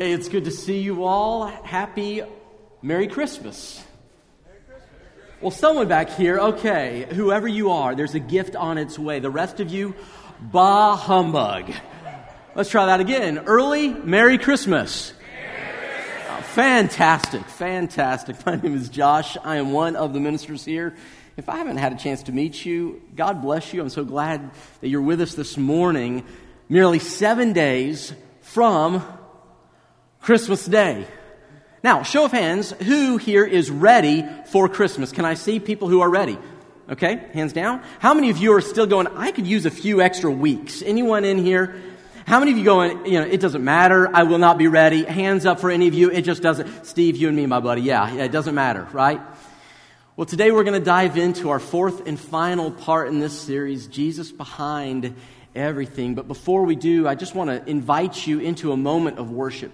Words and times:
Hey, 0.00 0.12
it's 0.12 0.30
good 0.30 0.46
to 0.46 0.50
see 0.50 0.78
you 0.78 1.04
all. 1.04 1.44
Happy 1.44 2.22
Merry 2.80 3.06
Christmas. 3.06 3.84
Well, 5.42 5.50
someone 5.50 5.88
back 5.88 6.08
here, 6.08 6.38
okay, 6.38 7.06
whoever 7.10 7.46
you 7.46 7.72
are, 7.72 7.94
there's 7.94 8.14
a 8.14 8.18
gift 8.18 8.56
on 8.56 8.78
its 8.78 8.98
way. 8.98 9.20
The 9.20 9.28
rest 9.28 9.60
of 9.60 9.68
you, 9.68 9.94
bah 10.40 10.96
humbug. 10.96 11.70
Let's 12.54 12.70
try 12.70 12.86
that 12.86 13.00
again. 13.00 13.40
Early 13.40 13.90
Merry 13.90 14.38
Christmas. 14.38 15.12
Oh, 16.30 16.40
fantastic, 16.54 17.44
fantastic. 17.44 18.46
My 18.46 18.56
name 18.56 18.74
is 18.74 18.88
Josh. 18.88 19.36
I 19.44 19.56
am 19.56 19.70
one 19.70 19.96
of 19.96 20.14
the 20.14 20.20
ministers 20.20 20.64
here. 20.64 20.96
If 21.36 21.50
I 21.50 21.58
haven't 21.58 21.76
had 21.76 21.92
a 21.92 21.96
chance 21.96 22.22
to 22.22 22.32
meet 22.32 22.64
you, 22.64 23.02
God 23.14 23.42
bless 23.42 23.74
you. 23.74 23.82
I'm 23.82 23.90
so 23.90 24.06
glad 24.06 24.50
that 24.80 24.88
you're 24.88 25.02
with 25.02 25.20
us 25.20 25.34
this 25.34 25.58
morning, 25.58 26.24
merely 26.70 27.00
seven 27.00 27.52
days 27.52 28.14
from 28.40 29.04
Christmas 30.20 30.66
Day. 30.66 31.06
Now, 31.82 32.02
show 32.02 32.26
of 32.26 32.32
hands, 32.32 32.72
who 32.72 33.16
here 33.16 33.44
is 33.44 33.70
ready 33.70 34.26
for 34.46 34.68
Christmas? 34.68 35.12
Can 35.12 35.24
I 35.24 35.34
see 35.34 35.60
people 35.60 35.88
who 35.88 36.02
are 36.02 36.10
ready? 36.10 36.38
Okay, 36.90 37.24
hands 37.32 37.52
down. 37.54 37.82
How 38.00 38.12
many 38.12 38.28
of 38.30 38.36
you 38.36 38.52
are 38.52 38.60
still 38.60 38.86
going, 38.86 39.06
I 39.06 39.30
could 39.30 39.46
use 39.46 39.64
a 39.64 39.70
few 39.70 40.02
extra 40.02 40.30
weeks? 40.30 40.82
Anyone 40.82 41.24
in 41.24 41.38
here? 41.38 41.80
How 42.26 42.38
many 42.38 42.52
of 42.52 42.58
you 42.58 42.64
going, 42.64 43.06
you 43.06 43.18
know, 43.18 43.26
it 43.26 43.40
doesn't 43.40 43.64
matter, 43.64 44.14
I 44.14 44.24
will 44.24 44.38
not 44.38 44.58
be 44.58 44.68
ready? 44.68 45.04
Hands 45.04 45.46
up 45.46 45.58
for 45.58 45.70
any 45.70 45.88
of 45.88 45.94
you, 45.94 46.10
it 46.10 46.22
just 46.22 46.42
doesn't. 46.42 46.84
Steve, 46.84 47.16
you 47.16 47.28
and 47.28 47.36
me, 47.36 47.46
my 47.46 47.60
buddy, 47.60 47.82
yeah, 47.82 48.12
yeah 48.12 48.24
it 48.24 48.32
doesn't 48.32 48.54
matter, 48.54 48.86
right? 48.92 49.20
Well, 50.16 50.26
today 50.26 50.50
we're 50.50 50.64
going 50.64 50.78
to 50.78 50.84
dive 50.84 51.16
into 51.16 51.48
our 51.48 51.58
fourth 51.58 52.06
and 52.06 52.20
final 52.20 52.70
part 52.70 53.08
in 53.08 53.20
this 53.20 53.40
series, 53.40 53.86
Jesus 53.86 54.30
Behind 54.30 55.16
Everything. 55.54 56.14
But 56.14 56.28
before 56.28 56.64
we 56.64 56.76
do, 56.76 57.08
I 57.08 57.14
just 57.14 57.34
want 57.34 57.50
to 57.50 57.68
invite 57.68 58.26
you 58.26 58.38
into 58.38 58.72
a 58.72 58.76
moment 58.76 59.18
of 59.18 59.30
worship. 59.30 59.72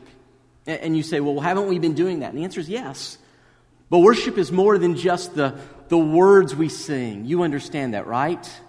And 0.66 0.96
you 0.96 1.02
say, 1.02 1.20
well, 1.20 1.40
haven't 1.40 1.68
we 1.68 1.78
been 1.78 1.94
doing 1.94 2.20
that? 2.20 2.30
And 2.30 2.38
the 2.38 2.44
answer 2.44 2.60
is 2.60 2.68
yes. 2.68 3.18
But 3.88 3.98
worship 3.98 4.36
is 4.36 4.50
more 4.50 4.78
than 4.78 4.96
just 4.96 5.34
the, 5.34 5.58
the 5.88 5.98
words 5.98 6.54
we 6.54 6.68
sing. 6.68 7.24
You 7.24 7.42
understand 7.42 7.94
that, 7.94 8.06
right? 8.06 8.60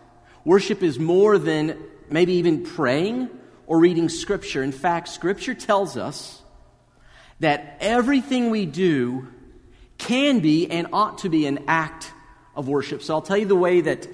Worship 0.46 0.84
is 0.84 1.00
more 1.00 1.38
than 1.38 1.78
maybe 2.10 2.34
even 2.34 2.64
praying 2.64 3.30
or 3.66 3.80
reading 3.80 4.10
Scripture. 4.10 4.64
In 4.64 4.72
fact, 4.72 5.10
Scripture 5.10 5.56
tells 5.56 5.98
us 5.98 6.42
that 7.40 7.78
everything 7.80 8.50
we 8.50 8.66
do 8.66 9.28
can 9.98 10.40
be 10.40 10.70
and 10.70 10.88
ought 10.94 11.20
to 11.20 11.30
be 11.30 11.48
an 11.48 11.66
act 11.68 12.12
of 12.56 12.68
worship. 12.68 13.02
So 13.02 13.16
I'll 13.16 13.22
tell 13.22 13.38
you 13.38 13.46
the 13.46 13.56
way 13.56 13.82
that 13.82 14.08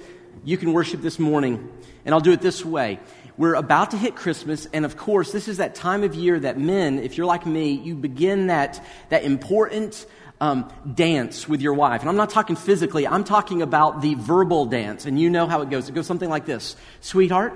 you 0.44 0.56
can 0.56 0.72
worship 0.72 1.02
this 1.02 1.18
morning, 1.18 1.70
and 2.04 2.14
I'll 2.14 2.20
do 2.20 2.32
it 2.32 2.40
this 2.40 2.64
way. 2.64 2.98
We're 3.36 3.54
about 3.54 3.90
to 3.90 3.96
hit 3.96 4.14
Christmas, 4.14 4.66
and 4.72 4.84
of 4.84 4.96
course, 4.96 5.32
this 5.32 5.48
is 5.48 5.56
that 5.56 5.74
time 5.74 6.04
of 6.04 6.14
year 6.14 6.38
that 6.38 6.58
men, 6.58 7.00
if 7.00 7.18
you're 7.18 7.26
like 7.26 7.44
me, 7.46 7.72
you 7.72 7.96
begin 7.96 8.46
that, 8.46 8.84
that 9.08 9.24
important 9.24 10.06
um, 10.40 10.72
dance 10.94 11.48
with 11.48 11.60
your 11.60 11.74
wife. 11.74 12.00
And 12.00 12.08
I'm 12.08 12.16
not 12.16 12.30
talking 12.30 12.54
physically, 12.54 13.08
I'm 13.08 13.24
talking 13.24 13.60
about 13.60 14.02
the 14.02 14.14
verbal 14.14 14.66
dance. 14.66 15.04
And 15.04 15.18
you 15.20 15.30
know 15.30 15.46
how 15.46 15.62
it 15.62 15.70
goes. 15.70 15.88
It 15.88 15.94
goes 15.94 16.06
something 16.06 16.30
like 16.30 16.46
this 16.46 16.76
Sweetheart, 17.00 17.52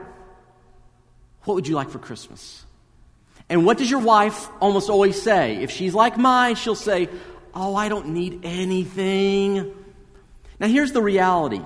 what 1.44 1.54
would 1.54 1.68
you 1.68 1.76
like 1.76 1.90
for 1.90 1.98
Christmas? 1.98 2.64
And 3.48 3.64
what 3.64 3.78
does 3.78 3.90
your 3.90 4.00
wife 4.00 4.48
almost 4.60 4.90
always 4.90 5.20
say? 5.20 5.62
If 5.62 5.70
she's 5.70 5.94
like 5.94 6.18
mine, 6.18 6.56
she'll 6.56 6.74
say, 6.74 7.08
Oh, 7.54 7.74
I 7.74 7.88
don't 7.88 8.08
need 8.08 8.40
anything. 8.42 9.74
Now, 10.60 10.66
here's 10.66 10.92
the 10.92 11.00
reality. 11.00 11.62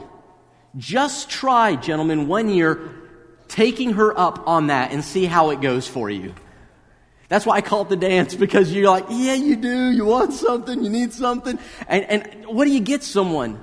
Just 0.77 1.29
try, 1.29 1.77
gentlemen, 1.77 2.29
one 2.29 2.49
year 2.49 3.02
taking 3.53 3.93
her 3.93 4.19
up 4.19 4.49
on 4.49 4.69
that 4.69 4.93
and 4.93 5.05
see 5.05 5.27
how 5.27 5.51
it 5.51 5.61
goes 5.61 5.87
for 5.87 6.09
you. 6.09 6.35
That's 7.29 7.45
why 7.45 7.57
I 7.57 7.61
call 7.61 7.83
it 7.83 7.91
the 7.91 7.97
dance 7.97 8.35
because 8.35 8.73
you're 8.73 8.91
like, 8.91 9.05
yeah, 9.11 9.35
you 9.35 9.57
do. 9.57 9.91
You 9.91 10.07
want 10.07 10.33
something, 10.33 10.83
you 10.83 10.89
need 10.89 11.13
something. 11.13 11.59
And, 11.87 12.05
and 12.05 12.47
what 12.47 12.65
do 12.65 12.71
you 12.71 12.81
get 12.81 13.03
someone? 13.03 13.61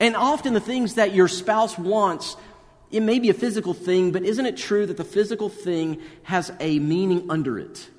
And 0.00 0.16
often 0.16 0.54
the 0.54 0.60
things 0.60 0.94
that 0.94 1.14
your 1.14 1.28
spouse 1.28 1.78
wants, 1.78 2.36
it 2.90 3.00
may 3.00 3.18
be 3.18 3.28
a 3.28 3.34
physical 3.34 3.74
thing, 3.74 4.10
but 4.10 4.22
isn't 4.22 4.46
it 4.46 4.56
true 4.56 4.86
that 4.86 4.96
the 4.96 5.04
physical 5.04 5.50
thing 5.50 6.00
has 6.22 6.50
a 6.58 6.78
meaning 6.78 7.30
under 7.30 7.58
it? 7.58 7.90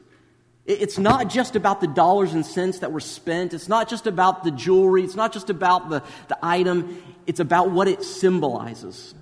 It's 0.65 0.97
not 0.97 1.29
just 1.29 1.55
about 1.55 1.81
the 1.81 1.87
dollars 1.87 2.33
and 2.33 2.43
cents 2.43 2.79
that 2.79 2.91
were 2.91 2.99
spent. 2.99 3.53
It's 3.53 3.69
not 3.69 3.89
just 3.89 4.07
about 4.07 4.43
the 4.43 4.51
jewelry. 4.51 5.03
It's 5.03 5.15
not 5.15 5.33
just 5.33 5.51
about 5.51 5.89
the, 5.89 6.03
the 6.29 6.37
item. 6.41 7.01
It's 7.27 7.39
about 7.39 7.69
what 7.71 7.87
it 7.87 8.03
symbolizes. 8.03 9.13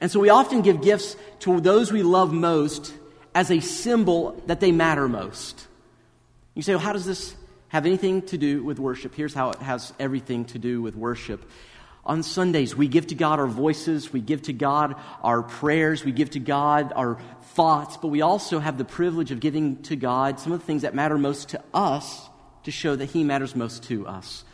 And 0.00 0.10
so 0.10 0.20
we 0.20 0.28
often 0.28 0.62
give 0.62 0.82
gifts 0.82 1.16
to 1.40 1.60
those 1.60 1.92
we 1.92 2.02
love 2.02 2.32
most 2.32 2.92
as 3.34 3.50
a 3.50 3.60
symbol 3.60 4.40
that 4.46 4.60
they 4.60 4.72
matter 4.72 5.08
most. 5.08 5.66
You 6.54 6.62
say, 6.62 6.74
well, 6.74 6.84
how 6.84 6.92
does 6.92 7.06
this 7.06 7.34
have 7.68 7.86
anything 7.86 8.22
to 8.22 8.38
do 8.38 8.62
with 8.62 8.78
worship? 8.78 9.14
Here's 9.14 9.34
how 9.34 9.50
it 9.50 9.58
has 9.58 9.92
everything 9.98 10.44
to 10.46 10.58
do 10.58 10.80
with 10.80 10.94
worship. 10.94 11.48
On 12.06 12.22
Sundays, 12.22 12.76
we 12.76 12.86
give 12.86 13.06
to 13.08 13.14
God 13.14 13.40
our 13.40 13.46
voices, 13.46 14.12
we 14.12 14.20
give 14.20 14.42
to 14.42 14.52
God 14.52 14.94
our 15.22 15.42
prayers, 15.42 16.04
we 16.04 16.12
give 16.12 16.30
to 16.30 16.38
God 16.38 16.92
our 16.94 17.18
thoughts, 17.54 17.96
but 17.96 18.08
we 18.08 18.20
also 18.20 18.58
have 18.58 18.76
the 18.76 18.84
privilege 18.84 19.30
of 19.30 19.40
giving 19.40 19.82
to 19.84 19.96
God 19.96 20.38
some 20.38 20.52
of 20.52 20.60
the 20.60 20.66
things 20.66 20.82
that 20.82 20.94
matter 20.94 21.16
most 21.16 21.50
to 21.50 21.62
us 21.72 22.28
to 22.64 22.70
show 22.70 22.94
that 22.94 23.06
He 23.06 23.24
matters 23.24 23.56
most 23.56 23.84
to 23.84 24.06
us. 24.06 24.44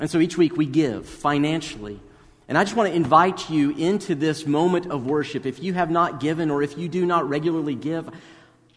And 0.00 0.10
so 0.10 0.18
each 0.18 0.36
week 0.36 0.56
we 0.56 0.66
give 0.66 1.08
financially, 1.08 2.00
and 2.50 2.58
I 2.58 2.64
just 2.64 2.74
want 2.74 2.88
to 2.88 2.96
invite 2.96 3.48
you 3.48 3.70
into 3.70 4.16
this 4.16 4.44
moment 4.44 4.86
of 4.86 5.06
worship. 5.06 5.46
If 5.46 5.62
you 5.62 5.72
have 5.74 5.88
not 5.88 6.18
given 6.18 6.50
or 6.50 6.64
if 6.64 6.76
you 6.76 6.88
do 6.88 7.06
not 7.06 7.28
regularly 7.28 7.76
give, 7.76 8.10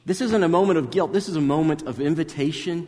this 0.05 0.21
isn't 0.21 0.43
a 0.43 0.47
moment 0.47 0.77
of 0.77 0.91
guilt. 0.91 1.11
This 1.11 1.27
is 1.27 1.35
a 1.35 1.41
moment 1.41 1.81
of 1.81 1.99
invitation 1.99 2.87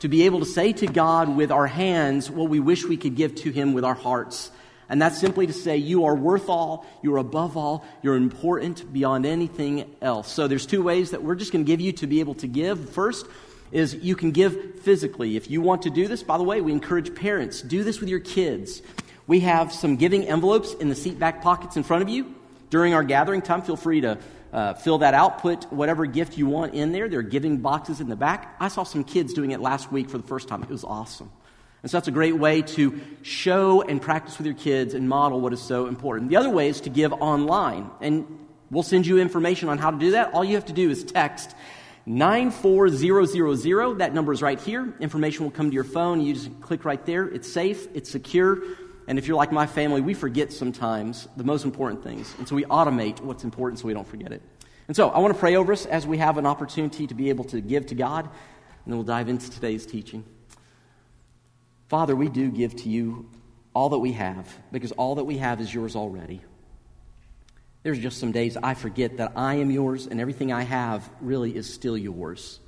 to 0.00 0.08
be 0.08 0.26
able 0.26 0.40
to 0.40 0.44
say 0.44 0.74
to 0.74 0.86
God 0.86 1.34
with 1.34 1.50
our 1.50 1.66
hands 1.66 2.30
what 2.30 2.50
we 2.50 2.60
wish 2.60 2.84
we 2.84 2.98
could 2.98 3.16
give 3.16 3.36
to 3.36 3.50
Him 3.50 3.72
with 3.72 3.86
our 3.86 3.94
hearts. 3.94 4.50
And 4.90 5.00
that's 5.00 5.18
simply 5.18 5.46
to 5.46 5.54
say, 5.54 5.78
you 5.78 6.04
are 6.04 6.14
worth 6.14 6.50
all, 6.50 6.84
you're 7.02 7.16
above 7.16 7.56
all, 7.56 7.86
you're 8.02 8.14
important 8.14 8.92
beyond 8.92 9.24
anything 9.24 9.90
else. 10.02 10.30
So 10.30 10.46
there's 10.46 10.66
two 10.66 10.82
ways 10.82 11.12
that 11.12 11.22
we're 11.22 11.36
just 11.36 11.52
going 11.52 11.64
to 11.64 11.66
give 11.66 11.80
you 11.80 11.92
to 11.92 12.06
be 12.06 12.20
able 12.20 12.34
to 12.34 12.46
give. 12.46 12.90
First 12.90 13.24
is 13.72 13.94
you 13.94 14.14
can 14.14 14.32
give 14.32 14.80
physically. 14.80 15.36
If 15.36 15.50
you 15.50 15.62
want 15.62 15.82
to 15.82 15.90
do 15.90 16.06
this, 16.06 16.22
by 16.22 16.36
the 16.36 16.44
way, 16.44 16.60
we 16.60 16.72
encourage 16.72 17.14
parents, 17.14 17.62
do 17.62 17.82
this 17.82 17.98
with 17.98 18.10
your 18.10 18.20
kids. 18.20 18.82
We 19.28 19.40
have 19.40 19.74
some 19.74 19.96
giving 19.96 20.26
envelopes 20.26 20.72
in 20.72 20.88
the 20.88 20.94
seat 20.94 21.18
back 21.18 21.42
pockets 21.42 21.76
in 21.76 21.82
front 21.82 22.02
of 22.02 22.08
you. 22.08 22.34
During 22.70 22.94
our 22.94 23.04
gathering 23.04 23.42
time, 23.42 23.60
feel 23.60 23.76
free 23.76 24.00
to 24.00 24.18
uh, 24.54 24.72
fill 24.72 24.98
that 24.98 25.12
out, 25.12 25.42
put 25.42 25.70
whatever 25.70 26.06
gift 26.06 26.38
you 26.38 26.46
want 26.46 26.72
in 26.72 26.92
there. 26.92 27.10
There 27.10 27.18
are 27.18 27.22
giving 27.22 27.58
boxes 27.58 28.00
in 28.00 28.08
the 28.08 28.16
back. 28.16 28.56
I 28.58 28.68
saw 28.68 28.84
some 28.84 29.04
kids 29.04 29.34
doing 29.34 29.50
it 29.50 29.60
last 29.60 29.92
week 29.92 30.08
for 30.08 30.16
the 30.16 30.26
first 30.26 30.48
time. 30.48 30.62
It 30.62 30.70
was 30.70 30.82
awesome. 30.82 31.30
And 31.82 31.90
so 31.90 31.98
that's 31.98 32.08
a 32.08 32.12
great 32.12 32.38
way 32.38 32.62
to 32.62 32.98
show 33.20 33.82
and 33.82 34.00
practice 34.00 34.38
with 34.38 34.46
your 34.46 34.56
kids 34.56 34.94
and 34.94 35.06
model 35.10 35.42
what 35.42 35.52
is 35.52 35.60
so 35.60 35.88
important. 35.88 36.30
The 36.30 36.36
other 36.36 36.48
way 36.48 36.70
is 36.70 36.80
to 36.80 36.90
give 36.90 37.12
online. 37.12 37.90
And 38.00 38.46
we'll 38.70 38.82
send 38.82 39.06
you 39.06 39.18
information 39.18 39.68
on 39.68 39.76
how 39.76 39.90
to 39.90 39.98
do 39.98 40.12
that. 40.12 40.32
All 40.32 40.42
you 40.42 40.54
have 40.54 40.64
to 40.66 40.72
do 40.72 40.88
is 40.88 41.04
text 41.04 41.54
94000. 42.06 43.98
That 43.98 44.14
number 44.14 44.32
is 44.32 44.40
right 44.40 44.58
here. 44.58 44.90
Information 45.00 45.44
will 45.44 45.50
come 45.50 45.68
to 45.68 45.74
your 45.74 45.84
phone. 45.84 46.22
You 46.22 46.32
just 46.32 46.62
click 46.62 46.86
right 46.86 47.04
there. 47.04 47.28
It's 47.28 47.52
safe, 47.52 47.88
it's 47.92 48.10
secure. 48.10 48.62
And 49.08 49.18
if 49.18 49.26
you're 49.26 49.38
like 49.38 49.50
my 49.50 49.66
family, 49.66 50.02
we 50.02 50.12
forget 50.12 50.52
sometimes 50.52 51.26
the 51.34 51.42
most 51.42 51.64
important 51.64 52.04
things. 52.04 52.34
And 52.38 52.46
so 52.46 52.54
we 52.54 52.64
automate 52.64 53.20
what's 53.20 53.42
important 53.42 53.80
so 53.80 53.86
we 53.86 53.94
don't 53.94 54.06
forget 54.06 54.32
it. 54.32 54.42
And 54.86 54.94
so 54.94 55.08
I 55.08 55.18
want 55.18 55.32
to 55.32 55.40
pray 55.40 55.56
over 55.56 55.72
us 55.72 55.86
as 55.86 56.06
we 56.06 56.18
have 56.18 56.36
an 56.36 56.44
opportunity 56.44 57.06
to 57.06 57.14
be 57.14 57.30
able 57.30 57.44
to 57.44 57.62
give 57.62 57.86
to 57.86 57.94
God. 57.94 58.26
And 58.26 58.32
then 58.86 58.96
we'll 58.96 59.04
dive 59.04 59.30
into 59.30 59.50
today's 59.50 59.86
teaching. 59.86 60.24
Father, 61.88 62.14
we 62.14 62.28
do 62.28 62.50
give 62.50 62.76
to 62.76 62.90
you 62.90 63.30
all 63.72 63.88
that 63.88 63.98
we 63.98 64.12
have 64.12 64.54
because 64.72 64.92
all 64.92 65.14
that 65.14 65.24
we 65.24 65.38
have 65.38 65.62
is 65.62 65.72
yours 65.72 65.96
already. 65.96 66.42
There's 67.84 67.98
just 67.98 68.18
some 68.18 68.32
days 68.32 68.58
I 68.62 68.74
forget 68.74 69.16
that 69.16 69.32
I 69.36 69.54
am 69.54 69.70
yours 69.70 70.06
and 70.06 70.20
everything 70.20 70.52
I 70.52 70.62
have 70.62 71.08
really 71.22 71.56
is 71.56 71.72
still 71.72 71.96
yours. 71.96 72.60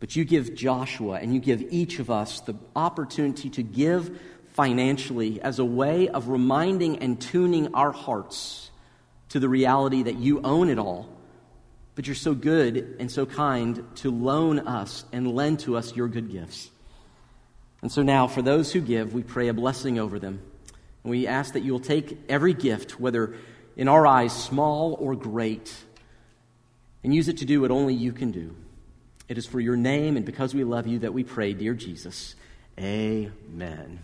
But 0.00 0.16
you 0.16 0.24
give 0.24 0.54
Joshua 0.54 1.20
and 1.20 1.32
you 1.32 1.40
give 1.40 1.62
each 1.70 2.00
of 2.00 2.10
us 2.10 2.40
the 2.40 2.56
opportunity 2.74 3.50
to 3.50 3.62
give 3.62 4.18
financially 4.52 5.40
as 5.40 5.58
a 5.58 5.64
way 5.64 6.08
of 6.08 6.28
reminding 6.28 6.98
and 6.98 7.20
tuning 7.20 7.74
our 7.74 7.92
hearts 7.92 8.70
to 9.30 9.40
the 9.40 9.48
reality 9.48 10.02
that 10.02 10.16
you 10.16 10.40
own 10.42 10.68
it 10.68 10.78
all, 10.78 11.08
but 11.94 12.06
you're 12.06 12.16
so 12.16 12.34
good 12.34 12.96
and 12.98 13.10
so 13.10 13.26
kind 13.26 13.84
to 13.96 14.10
loan 14.10 14.58
us 14.60 15.04
and 15.12 15.32
lend 15.32 15.60
to 15.60 15.76
us 15.76 15.94
your 15.94 16.08
good 16.08 16.30
gifts. 16.30 16.70
And 17.82 17.90
so 17.90 18.02
now, 18.02 18.26
for 18.26 18.42
those 18.42 18.72
who 18.72 18.80
give, 18.80 19.14
we 19.14 19.22
pray 19.22 19.48
a 19.48 19.54
blessing 19.54 19.98
over 19.98 20.18
them. 20.18 20.42
And 21.02 21.10
we 21.10 21.26
ask 21.26 21.54
that 21.54 21.60
you 21.60 21.72
will 21.72 21.80
take 21.80 22.18
every 22.28 22.52
gift, 22.52 23.00
whether 23.00 23.34
in 23.76 23.88
our 23.88 24.06
eyes 24.06 24.32
small 24.32 24.94
or 24.94 25.14
great, 25.14 25.74
and 27.02 27.14
use 27.14 27.28
it 27.28 27.38
to 27.38 27.46
do 27.46 27.62
what 27.62 27.70
only 27.70 27.94
you 27.94 28.12
can 28.12 28.30
do. 28.30 28.54
It 29.28 29.38
is 29.38 29.46
for 29.46 29.60
your 29.60 29.76
name 29.76 30.16
and 30.16 30.26
because 30.26 30.54
we 30.54 30.64
love 30.64 30.86
you 30.86 30.98
that 30.98 31.14
we 31.14 31.24
pray, 31.24 31.54
dear 31.54 31.72
Jesus. 31.72 32.34
Amen. 32.78 34.00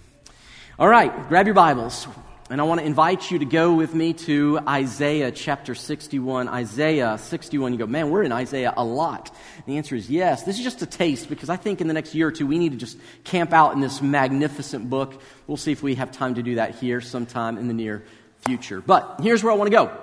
All 0.79 0.89
right, 0.89 1.27
grab 1.31 1.47
your 1.47 1.55
Bibles. 1.55 2.07
And 2.51 2.61
I 2.61 2.65
want 2.65 2.81
to 2.81 2.87
invite 2.87 3.31
you 3.31 3.39
to 3.39 3.47
go 3.47 3.73
with 3.73 3.95
me 3.95 4.13
to 4.13 4.61
Isaiah 4.69 5.33
chapter 5.33 5.75
61. 5.75 6.49
Isaiah 6.49 7.17
61. 7.17 7.73
You 7.73 7.79
go, 7.79 7.87
man, 7.87 8.11
we're 8.11 8.25
in 8.25 8.31
Isaiah 8.31 8.75
a 8.77 8.85
lot. 8.85 9.35
And 9.57 9.65
the 9.65 9.79
answer 9.79 9.97
is 9.97 10.11
yes. 10.11 10.43
This 10.43 10.59
is 10.59 10.63
just 10.63 10.83
a 10.83 10.87
taste 10.87 11.31
because 11.31 11.49
I 11.49 11.57
think 11.57 11.81
in 11.81 11.89
the 11.89 11.95
next 11.95 12.15
year 12.15 12.29
or 12.29 12.31
two 12.31 12.47
we 12.47 12.59
need 12.59 12.73
to 12.73 12.77
just 12.77 12.99
camp 13.25 13.55
out 13.55 13.73
in 13.73 13.81
this 13.81 14.03
magnificent 14.03 14.91
book. 14.91 15.19
We'll 15.47 15.57
see 15.57 15.73
if 15.73 15.83
we 15.83 15.95
have 15.95 16.13
time 16.13 16.35
to 16.35 16.43
do 16.43 16.57
that 16.57 16.75
here 16.75 17.01
sometime 17.01 17.57
in 17.57 17.69
the 17.69 17.75
near 17.75 18.05
future. 18.41 18.83
But 18.83 19.21
here's 19.23 19.43
where 19.43 19.55
I 19.55 19.57
want 19.57 19.71
to 19.71 19.75
go. 19.75 19.97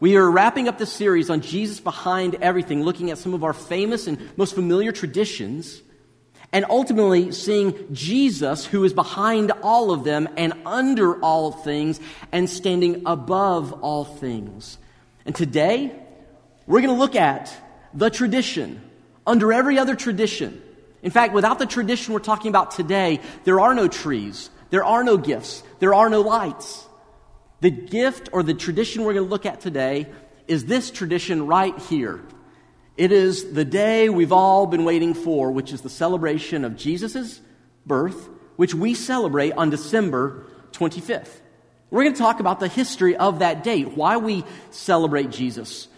We 0.00 0.16
are 0.16 0.28
wrapping 0.28 0.66
up 0.66 0.76
this 0.76 0.92
series 0.92 1.30
on 1.30 1.40
Jesus 1.40 1.78
behind 1.78 2.34
everything, 2.34 2.82
looking 2.82 3.12
at 3.12 3.18
some 3.18 3.32
of 3.32 3.44
our 3.44 3.52
famous 3.52 4.08
and 4.08 4.36
most 4.36 4.56
familiar 4.56 4.90
traditions 4.90 5.80
and 6.52 6.64
ultimately 6.68 7.32
seeing 7.32 7.94
Jesus, 7.94 8.66
who 8.66 8.84
is 8.84 8.92
behind 8.92 9.52
all 9.62 9.92
of 9.92 10.04
them 10.04 10.28
and 10.36 10.52
under 10.66 11.20
all 11.20 11.52
things 11.52 12.00
and 12.32 12.50
standing 12.50 13.02
above 13.06 13.72
all 13.82 14.04
things. 14.04 14.78
And 15.24 15.34
today, 15.34 15.92
we're 16.66 16.80
going 16.80 16.94
to 16.94 17.00
look 17.00 17.16
at 17.16 17.54
the 17.94 18.10
tradition 18.10 18.80
under 19.26 19.52
every 19.52 19.78
other 19.78 19.94
tradition. 19.94 20.60
In 21.02 21.10
fact, 21.10 21.32
without 21.32 21.58
the 21.58 21.66
tradition 21.66 22.12
we're 22.12 22.20
talking 22.20 22.48
about 22.48 22.72
today, 22.72 23.20
there 23.44 23.60
are 23.60 23.74
no 23.74 23.88
trees, 23.88 24.50
there 24.70 24.84
are 24.84 25.04
no 25.04 25.16
gifts, 25.16 25.62
there 25.78 25.94
are 25.94 26.10
no 26.10 26.20
lights. 26.20 26.86
The 27.60 27.70
gift 27.70 28.28
or 28.32 28.42
the 28.42 28.54
tradition 28.54 29.04
we're 29.04 29.14
going 29.14 29.26
to 29.26 29.30
look 29.30 29.46
at 29.46 29.60
today 29.60 30.06
is 30.48 30.64
this 30.64 30.90
tradition 30.90 31.46
right 31.46 31.78
here. 31.78 32.20
It 32.96 33.12
is 33.12 33.52
the 33.52 33.64
day 33.64 34.08
we've 34.08 34.32
all 34.32 34.66
been 34.66 34.84
waiting 34.84 35.14
for, 35.14 35.50
which 35.50 35.72
is 35.72 35.80
the 35.80 35.88
celebration 35.88 36.64
of 36.64 36.76
Jesus' 36.76 37.40
birth, 37.86 38.28
which 38.56 38.74
we 38.74 38.94
celebrate 38.94 39.52
on 39.52 39.70
December 39.70 40.44
25th. 40.72 41.40
We're 41.90 42.04
going 42.04 42.14
to 42.14 42.20
talk 42.20 42.40
about 42.40 42.60
the 42.60 42.68
history 42.68 43.16
of 43.16 43.40
that 43.40 43.64
date, 43.64 43.96
why 43.96 44.16
we 44.18 44.44
celebrate 44.70 45.30
Jesus. 45.30 45.88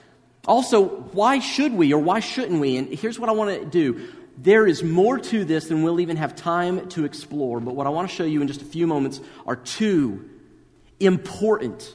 Also, 0.46 0.84
why 0.86 1.38
should 1.38 1.72
we 1.72 1.92
or 1.92 2.00
why 2.00 2.20
shouldn't 2.20 2.60
we? 2.60 2.76
And 2.76 2.88
here's 2.88 3.18
what 3.18 3.28
I 3.28 3.32
want 3.32 3.60
to 3.60 3.66
do. 3.66 4.08
There 4.38 4.66
is 4.66 4.82
more 4.82 5.18
to 5.18 5.44
this 5.44 5.68
than 5.68 5.82
we'll 5.82 6.00
even 6.00 6.16
have 6.16 6.34
time 6.34 6.88
to 6.90 7.04
explore, 7.04 7.60
but 7.60 7.74
what 7.74 7.86
I 7.86 7.90
want 7.90 8.08
to 8.08 8.14
show 8.14 8.24
you 8.24 8.40
in 8.40 8.48
just 8.48 8.62
a 8.62 8.64
few 8.64 8.86
moments 8.86 9.20
are 9.46 9.56
two 9.56 10.28
important, 10.98 11.94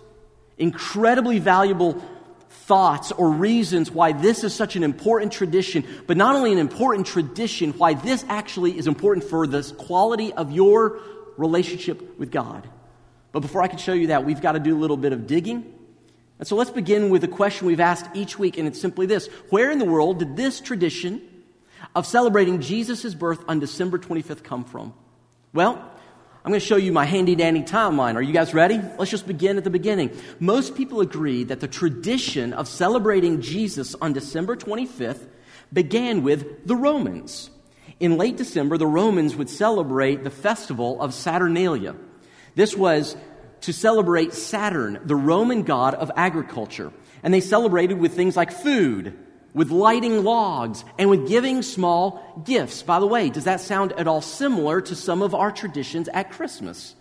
incredibly 0.58 1.40
valuable 1.40 2.02
thoughts 2.66 3.12
or 3.12 3.30
reasons 3.30 3.92
why 3.92 4.12
this 4.12 4.44
is 4.44 4.54
such 4.54 4.76
an 4.76 4.84
important 4.84 5.32
tradition, 5.32 5.86
but 6.06 6.18
not 6.18 6.36
only 6.36 6.52
an 6.52 6.58
important 6.58 7.08
tradition, 7.08 7.72
why 7.74 7.94
this 7.94 8.26
actually 8.28 8.78
is 8.78 8.88
important 8.88 9.26
for 9.26 9.48
the 9.48 9.64
quality 9.78 10.34
of 10.34 10.52
your 10.52 11.00
relationship 11.38 12.20
with 12.20 12.32
God. 12.32 12.68
But 13.32 13.40
before 13.42 13.62
I 13.62 13.68
can 13.68 13.78
show 13.78 13.94
you 13.94 14.08
that, 14.08 14.26
we've 14.26 14.42
got 14.42 14.54
to 14.54 14.60
do 14.60 14.76
a 14.76 14.80
little 14.80 14.98
bit 14.98 15.14
of 15.14 15.28
digging. 15.28 15.74
And 16.40 16.48
so 16.48 16.56
let's 16.56 16.70
begin 16.70 17.10
with 17.10 17.24
a 17.24 17.28
question 17.28 17.68
we've 17.68 17.80
asked 17.80 18.16
each 18.16 18.38
week, 18.38 18.58
and 18.58 18.68
it's 18.68 18.80
simply 18.80 19.06
this 19.06 19.28
Where 19.50 19.72
in 19.72 19.80
the 19.80 19.86
world 19.86 20.20
did 20.20 20.36
this 20.36 20.60
tradition 20.60 21.22
of 21.96 22.06
celebrating 22.06 22.62
Jesus' 22.62 23.14
birth 23.14 23.44
on 23.48 23.60
December 23.60 23.98
25th 23.98 24.44
come 24.44 24.64
from? 24.64 24.94
Well, 25.54 25.92
I'm 26.48 26.52
going 26.52 26.62
to 26.62 26.66
show 26.66 26.78
you 26.78 26.94
my 26.94 27.04
handy 27.04 27.36
dandy 27.36 27.62
timeline. 27.62 28.16
Are 28.16 28.22
you 28.22 28.32
guys 28.32 28.54
ready? 28.54 28.80
Let's 28.98 29.12
just 29.12 29.28
begin 29.28 29.58
at 29.58 29.66
the 29.66 29.70
beginning. 29.70 30.18
Most 30.40 30.76
people 30.76 31.02
agree 31.02 31.44
that 31.44 31.60
the 31.60 31.68
tradition 31.68 32.54
of 32.54 32.70
celebrating 32.70 33.42
Jesus 33.42 33.96
on 33.96 34.14
December 34.14 34.56
25th 34.56 35.28
began 35.74 36.24
with 36.24 36.66
the 36.66 36.78
Romans. 36.78 37.50
In 38.00 38.16
late 38.16 38.38
December, 38.38 38.78
the 38.78 38.88
Romans 38.88 39.36
would 39.36 39.50
celebrate 39.50 40.24
the 40.24 40.30
festival 40.30 41.02
of 41.02 41.14
Saturnalia. 41.14 41.98
This 42.56 42.78
was 42.78 43.18
to 43.60 43.74
celebrate 43.74 44.32
Saturn, 44.32 45.02
the 45.04 45.18
Roman 45.18 45.64
god 45.64 45.96
of 45.96 46.10
agriculture. 46.16 46.94
And 47.24 47.34
they 47.34 47.42
celebrated 47.42 48.00
with 48.00 48.14
things 48.14 48.38
like 48.38 48.54
food, 48.54 49.20
with 49.54 49.72
lighting 49.72 50.24
logs, 50.24 50.84
and 50.98 51.10
with 51.10 51.28
giving 51.28 51.62
small 51.62 52.42
gifts. 52.46 52.84
By 52.84 53.00
the 53.00 53.08
way, 53.08 53.30
does 53.30 53.46
that 53.46 53.62
sound 53.62 53.92
at 53.94 54.08
all 54.08 54.22
similar 54.22 54.82
to 54.82 54.96
some 54.96 55.22
of 55.22 55.34
our 55.34 55.52
traditions 55.52 56.08
at 56.10 56.32
Christmas? 56.32 56.96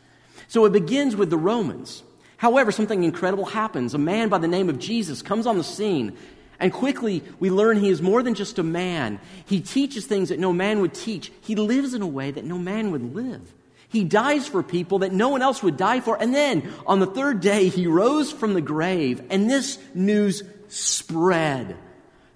So 0.49 0.65
it 0.65 0.73
begins 0.73 1.17
with 1.17 1.31
the 1.31 1.37
Romans. 1.37 2.03
However, 2.39 2.73
something 2.73 3.05
incredible 3.05 3.47
happens. 3.47 3.95
A 3.95 3.99
man 3.99 4.29
by 4.29 4.39
the 4.39 4.49
name 4.49 4.69
of 4.69 4.79
Jesus 4.79 5.23
comes 5.23 5.47
on 5.47 5.59
the 5.59 5.65
scene, 5.65 6.17
and 6.59 6.73
quickly 6.73 7.23
we 7.39 7.51
learn 7.51 7.79
he 7.79 7.91
is 7.91 8.01
more 8.01 8.23
than 8.23 8.35
just 8.35 8.59
a 8.59 8.63
man. 8.63 9.21
He 9.47 9.61
teaches 9.61 10.07
things 10.07 10.31
that 10.31 10.39
no 10.39 10.53
man 10.53 10.81
would 10.81 10.95
teach, 10.95 11.33
he 11.43 11.57
lives 11.57 11.95
in 11.95 12.03
a 12.03 12.07
way 12.07 12.31
that 12.31 12.45
no 12.45 12.59
man 12.59 12.91
would 12.93 13.15
live. 13.15 13.53
He 13.89 14.05
dies 14.05 14.49
for 14.49 14.63
people 14.63 15.01
that 15.01 15.13
no 15.13 15.29
one 15.29 15.43
else 15.43 15.63
would 15.63 15.77
die 15.77 16.01
for. 16.01 16.21
And 16.21 16.35
then 16.35 16.73
on 16.87 17.01
the 17.01 17.07
third 17.07 17.41
day, 17.41 17.69
he 17.69 17.87
rose 17.87 18.33
from 18.33 18.55
the 18.55 18.61
grave, 18.61 19.23
and 19.31 19.49
this 19.49 19.79
news 19.95 20.43
spread. 20.69 21.77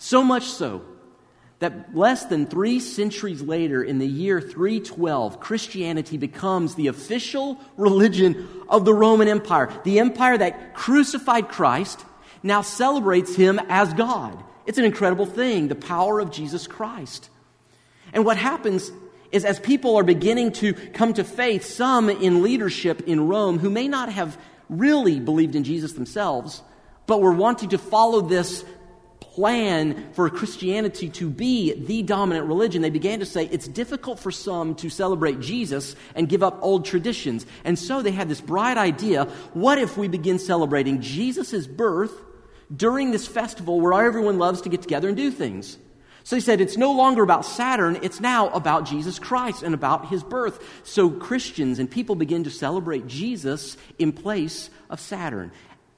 So 0.02 0.24
much 0.24 0.44
so 0.44 0.80
that 1.58 1.94
less 1.94 2.24
than 2.24 2.46
three 2.46 2.80
centuries 2.80 3.42
later, 3.42 3.82
in 3.82 3.98
the 3.98 4.06
year 4.06 4.40
312, 4.40 5.40
Christianity 5.40 6.16
becomes 6.16 6.74
the 6.74 6.86
official 6.86 7.60
religion 7.76 8.48
of 8.70 8.86
the 8.86 8.94
Roman 8.94 9.28
Empire. 9.28 9.70
The 9.84 9.98
empire 9.98 10.38
that 10.38 10.74
crucified 10.74 11.50
Christ 11.50 12.02
now 12.42 12.62
celebrates 12.62 13.36
him 13.36 13.60
as 13.68 13.92
God. 13.92 14.42
It's 14.64 14.78
an 14.78 14.86
incredible 14.86 15.26
thing, 15.26 15.68
the 15.68 15.74
power 15.74 16.18
of 16.18 16.30
Jesus 16.30 16.66
Christ. 16.66 17.28
And 18.14 18.24
what 18.24 18.38
happens 18.38 18.90
is 19.32 19.44
as 19.44 19.60
people 19.60 19.96
are 19.96 20.02
beginning 20.02 20.52
to 20.52 20.72
come 20.72 21.12
to 21.12 21.24
faith, 21.24 21.64
some 21.64 22.08
in 22.08 22.42
leadership 22.42 23.02
in 23.02 23.28
Rome 23.28 23.58
who 23.58 23.68
may 23.68 23.86
not 23.86 24.10
have 24.10 24.38
really 24.70 25.20
believed 25.20 25.56
in 25.56 25.64
Jesus 25.64 25.92
themselves, 25.92 26.62
but 27.06 27.20
were 27.20 27.34
wanting 27.34 27.68
to 27.68 27.78
follow 27.78 28.22
this 28.22 28.64
plan 29.34 30.12
for 30.12 30.28
Christianity 30.28 31.08
to 31.10 31.30
be 31.30 31.72
the 31.72 32.02
dominant 32.02 32.46
religion, 32.46 32.82
they 32.82 32.90
began 32.90 33.20
to 33.20 33.26
say 33.26 33.46
it's 33.46 33.68
difficult 33.68 34.18
for 34.18 34.30
some 34.30 34.74
to 34.76 34.90
celebrate 34.90 35.40
Jesus 35.40 35.94
and 36.14 36.28
give 36.28 36.42
up 36.42 36.58
old 36.62 36.84
traditions. 36.84 37.46
And 37.64 37.78
so 37.78 38.02
they 38.02 38.10
had 38.10 38.28
this 38.28 38.40
bright 38.40 38.76
idea 38.76 39.24
what 39.52 39.78
if 39.78 39.96
we 39.96 40.08
begin 40.08 40.38
celebrating 40.38 41.00
Jesus' 41.00 41.66
birth 41.66 42.12
during 42.74 43.10
this 43.10 43.26
festival 43.26 43.80
where 43.80 44.04
everyone 44.04 44.38
loves 44.38 44.62
to 44.62 44.68
get 44.68 44.82
together 44.82 45.08
and 45.08 45.16
do 45.16 45.30
things? 45.30 45.78
So 46.22 46.36
he 46.36 46.40
said, 46.40 46.60
it's 46.60 46.76
no 46.76 46.92
longer 46.92 47.22
about 47.22 47.46
Saturn, 47.46 47.98
it's 48.02 48.20
now 48.20 48.50
about 48.50 48.84
Jesus 48.84 49.18
Christ 49.18 49.62
and 49.62 49.74
about 49.74 50.08
his 50.08 50.22
birth. 50.22 50.62
So 50.84 51.08
Christians 51.08 51.78
and 51.78 51.90
people 51.90 52.14
begin 52.14 52.44
to 52.44 52.50
celebrate 52.50 53.06
Jesus 53.06 53.76
in 53.98 54.12
place 54.12 54.70
of 54.90 55.00
Saturn 55.00 55.50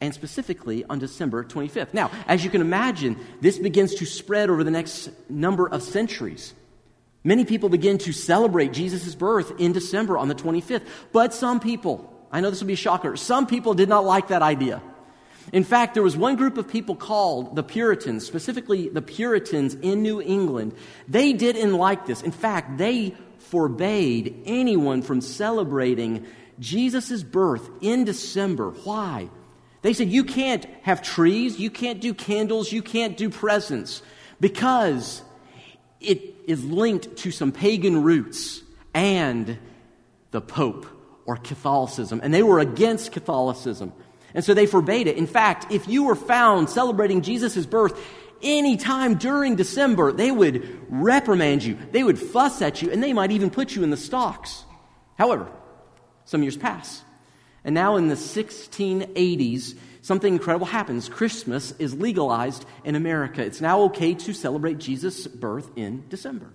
and 0.03 0.13
specifically 0.13 0.85
on 0.91 0.99
December 0.99 1.45
25th. 1.45 1.95
Now, 1.95 2.11
as 2.27 2.43
you 2.45 2.51
can 2.51 2.61
imagine, 2.61 3.17
this 3.41 3.57
begins 3.57 3.95
to 3.95 4.05
spread 4.05 4.51
over 4.51 4.65
the 4.65 4.71
next 4.71 5.11
number 5.31 5.69
of 5.69 5.81
centuries. 5.81 6.55
Many 7.23 7.45
people 7.45 7.69
begin 7.69 7.99
to 7.99 8.13
celebrate 8.13 8.73
Jesus' 8.73 9.15
birth 9.15 9.61
in 9.61 9.71
December 9.73 10.19
on 10.19 10.27
the 10.27 10.35
25th, 10.35 10.83
but 11.13 11.33
some 11.33 11.61
people, 11.61 12.13
I 12.33 12.41
know 12.41 12.51
this 12.51 12.61
will 12.61 12.67
be 12.67 12.73
a 12.73 12.77
shocker, 12.77 13.17
some 13.17 13.47
people 13.47 13.75
did 13.75 13.89
not 13.89 14.05
like 14.05 14.29
that 14.29 14.43
idea. 14.43 14.83
In 15.53 15.63
fact, 15.63 15.95
there 15.95 16.03
was 16.03 16.17
one 16.17 16.35
group 16.35 16.57
of 16.57 16.67
people 16.67 16.97
called 16.97 17.55
the 17.55 17.63
Puritans, 17.63 18.27
specifically 18.27 18.89
the 18.89 19.03
Puritans 19.03 19.75
in 19.75 20.03
New 20.03 20.21
England. 20.21 20.75
They 21.07 21.33
didn't 21.33 21.75
like 21.75 22.07
this. 22.07 22.23
In 22.23 22.33
fact, 22.33 22.77
they 22.79 23.15
forbade 23.39 24.43
anyone 24.47 25.03
from 25.03 25.21
celebrating 25.21 26.27
Jesus' 26.59 27.23
birth 27.23 27.69
in 27.81 28.05
December. 28.05 28.71
Why? 28.71 29.29
They 29.83 29.93
said, 29.93 30.09
You 30.09 30.25
can't 30.25 30.65
have 30.83 31.03
trees, 31.03 31.59
you 31.59 31.71
can't 31.71 32.01
do 32.01 32.15
candles, 32.15 32.73
you 32.73 32.83
can't 32.83 33.17
do 33.17 33.29
presents 33.29 34.03
because 34.41 35.23
it 36.01 36.35
is 36.47 36.65
linked 36.65 37.17
to 37.19 37.31
some 37.31 37.53
pagan 37.53 38.03
roots 38.03 38.63
and 38.95 39.59
the 40.31 40.41
Pope 40.41 40.87
or 41.27 41.37
Catholicism. 41.37 42.21
And 42.23 42.33
they 42.33 42.43
were 42.43 42.59
against 42.59 43.13
Catholicism. 43.13 43.93
And 44.35 44.45
so 44.45 44.55
they 44.55 44.67
forbade 44.67 45.07
it. 45.07 45.17
In 45.17 45.27
fact, 45.27 45.71
if 45.71 45.87
you 45.87 46.05
were 46.05 46.17
found 46.17 46.71
celebrating 46.71 47.23
Jesus' 47.23 47.67
birth 47.67 47.99
any 48.43 48.77
time 48.77 49.15
during 49.15 49.55
December, 49.57 50.13
they 50.13 50.31
would 50.31 50.81
reprimand 50.91 51.63
you, 51.63 51.79
they 51.93 52.03
would 52.03 52.19
fuss 52.19 52.61
at 52.63 52.83
you, 52.83 52.91
and 52.91 53.03
they 53.03 53.13
might 53.13 53.31
even 53.31 53.51
put 53.51 53.77
you 53.77 53.85
in 53.85 53.91
the 53.91 53.97
stocks. 53.97 54.65
However, 55.17 55.49
some 56.25 56.43
years 56.43 56.57
pass. 56.57 57.03
And 57.65 57.75
now 57.75 57.97
in 57.97 58.09
the 58.09 58.15
1680s, 58.15 59.77
something 60.01 60.33
incredible 60.33 60.67
happens. 60.67 61.09
Christmas 61.09 61.73
is 61.79 61.95
legalized 61.95 62.65
in 62.85 62.97
America. 62.97 63.43
It's 63.43 63.61
now 63.61 63.83
okay 63.83 64.15
to 64.15 64.33
celebrate 64.33 64.79
Jesus' 64.79 65.27
birth 65.27 65.71
in 65.77 66.05
December. 66.09 66.47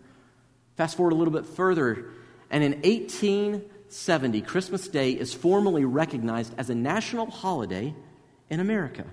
Fast 0.75 0.97
forward 0.97 1.13
a 1.13 1.15
little 1.15 1.33
bit 1.33 1.45
further, 1.45 2.05
and 2.49 2.63
in 2.63 2.73
1870, 2.81 4.41
Christmas 4.41 4.87
Day 4.87 5.11
is 5.11 5.33
formally 5.33 5.85
recognized 5.85 6.53
as 6.57 6.69
a 6.69 6.75
national 6.75 7.31
holiday 7.31 7.95
in 8.49 8.59
America. 8.59 9.05